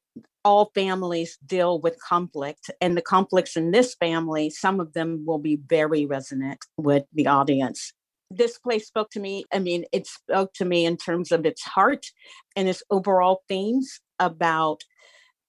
all 0.45 0.71
families 0.75 1.39
deal 1.47 1.81
with 1.81 2.01
conflict 2.03 2.71
and 2.81 2.97
the 2.97 3.03
conflicts 3.03 3.57
in 3.57 3.71
this 3.71 3.95
family 3.95 4.49
some 4.51 4.81
of 4.81 4.93
them 4.95 5.23
will 5.27 5.39
be 5.39 5.57
very 5.69 6.07
resonant 6.07 6.65
with 6.77 7.05
the 7.13 7.27
audience. 7.27 7.93
This 8.31 8.59
play 8.59 8.79
spoke 8.79 9.11
to 9.11 9.21
me 9.21 9.45
i 9.53 9.59
mean 9.59 9.85
it 9.93 10.07
spoke 10.07 10.53
to 10.55 10.65
me 10.65 10.87
in 10.87 10.97
terms 10.97 11.33
of 11.33 11.45
its 11.45 11.63
heart 11.63 12.07
and 12.57 12.69
its 12.69 12.83
overall 12.91 13.43
themes 13.49 14.01
about 14.19 14.83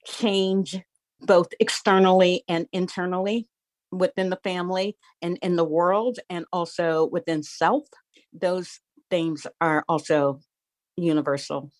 change 0.06 0.80
both 1.22 1.50
externally 1.60 2.44
and 2.48 2.68
internally 2.74 3.48
within 3.92 4.30
the 4.30 4.40
family 4.44 4.98
and 5.22 5.38
in 5.42 5.56
the 5.56 5.64
world 5.64 6.20
and 6.30 6.46
also 6.52 7.06
within 7.06 7.44
self. 7.44 7.84
Those 8.34 8.80
themes 9.10 9.46
are 9.60 9.84
also 9.88 10.40
universal. 10.98 11.72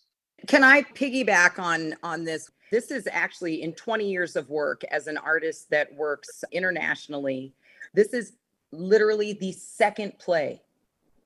Can 0.46 0.64
i 0.64 0.82
piggyback 0.82 1.58
on 1.58 1.94
on 2.02 2.24
this 2.24 2.50
this 2.72 2.90
is 2.90 3.06
actually 3.12 3.62
in 3.62 3.74
20 3.74 4.10
years 4.10 4.34
of 4.34 4.48
work 4.48 4.82
as 4.90 5.06
an 5.06 5.18
artist 5.18 5.68
that 5.68 5.94
works 5.94 6.42
internationally. 6.52 7.52
This 7.92 8.14
is 8.14 8.32
literally 8.72 9.34
the 9.34 9.52
second 9.52 10.18
play 10.18 10.62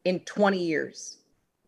in 0.04 0.18
20 0.20 0.58
years 0.58 1.18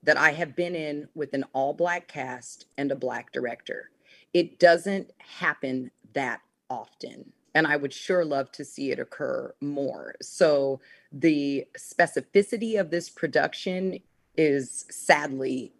that 0.02 0.16
I 0.16 0.32
have 0.32 0.56
been 0.56 0.74
in 0.74 1.08
with 1.14 1.32
an 1.32 1.44
all 1.52 1.72
black 1.72 2.08
cast 2.08 2.66
and 2.76 2.90
a 2.90 2.96
black 2.96 3.30
director. 3.30 3.90
It 4.34 4.58
doesn't 4.58 5.12
happen 5.18 5.92
that 6.12 6.40
often. 6.68 7.32
And 7.54 7.64
I 7.64 7.76
would 7.76 7.92
sure 7.92 8.24
love 8.24 8.50
to 8.52 8.64
see 8.64 8.90
it 8.90 8.98
occur 8.98 9.54
more. 9.60 10.16
So, 10.20 10.80
the 11.12 11.66
specificity 11.78 12.78
of 12.78 12.90
this 12.90 13.08
production 13.08 14.00
is 14.36 14.86
sadly 14.90 15.72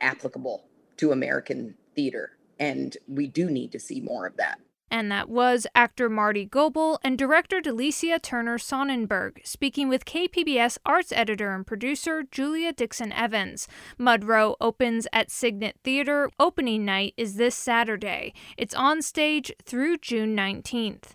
applicable 0.00 0.64
to 0.98 1.12
American 1.12 1.74
theater 1.94 2.36
and 2.60 2.96
we 3.08 3.26
do 3.26 3.50
need 3.50 3.72
to 3.72 3.80
see 3.80 4.00
more 4.00 4.26
of 4.26 4.36
that. 4.36 4.60
And 4.92 5.10
that 5.12 5.28
was 5.28 5.68
actor 5.74 6.10
Marty 6.10 6.44
Goebel 6.44 6.98
and 7.04 7.16
director 7.16 7.60
Delicia 7.60 8.20
Turner 8.20 8.58
Sonnenberg 8.58 9.40
speaking 9.44 9.88
with 9.88 10.04
KPBS 10.04 10.78
arts 10.84 11.12
editor 11.12 11.54
and 11.54 11.64
producer 11.64 12.24
Julia 12.24 12.72
Dixon 12.72 13.12
Evans. 13.12 13.68
Mudrow 13.98 14.56
opens 14.60 15.06
at 15.12 15.30
Cygnet 15.30 15.76
Theater. 15.84 16.28
Opening 16.40 16.84
night 16.84 17.14
is 17.16 17.36
this 17.36 17.54
Saturday. 17.54 18.34
It's 18.58 18.74
on 18.74 19.00
stage 19.00 19.52
through 19.64 19.98
June 19.98 20.36
19th. 20.36 21.14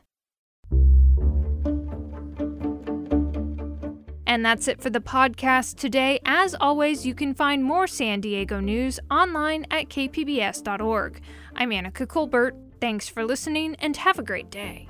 And 4.36 4.46
that's 4.46 4.68
it 4.68 4.82
for 4.82 4.90
the 4.90 5.00
podcast 5.00 5.78
today. 5.78 6.20
As 6.26 6.58
always, 6.60 7.06
you 7.06 7.16
can 7.16 7.34
find 7.34 7.64
more 7.64 7.88
San 7.88 8.20
Diego 8.20 8.60
news 8.60 9.00
online 9.10 9.66
at 9.72 9.88
kpbs.org. 9.88 11.22
I'm 11.56 11.70
Anica 11.70 12.06
Colbert. 12.06 12.54
Thanks 12.82 13.08
for 13.08 13.24
listening 13.24 13.78
and 13.80 13.96
have 13.96 14.20
a 14.20 14.24
great 14.24 14.52
day. 14.52 14.90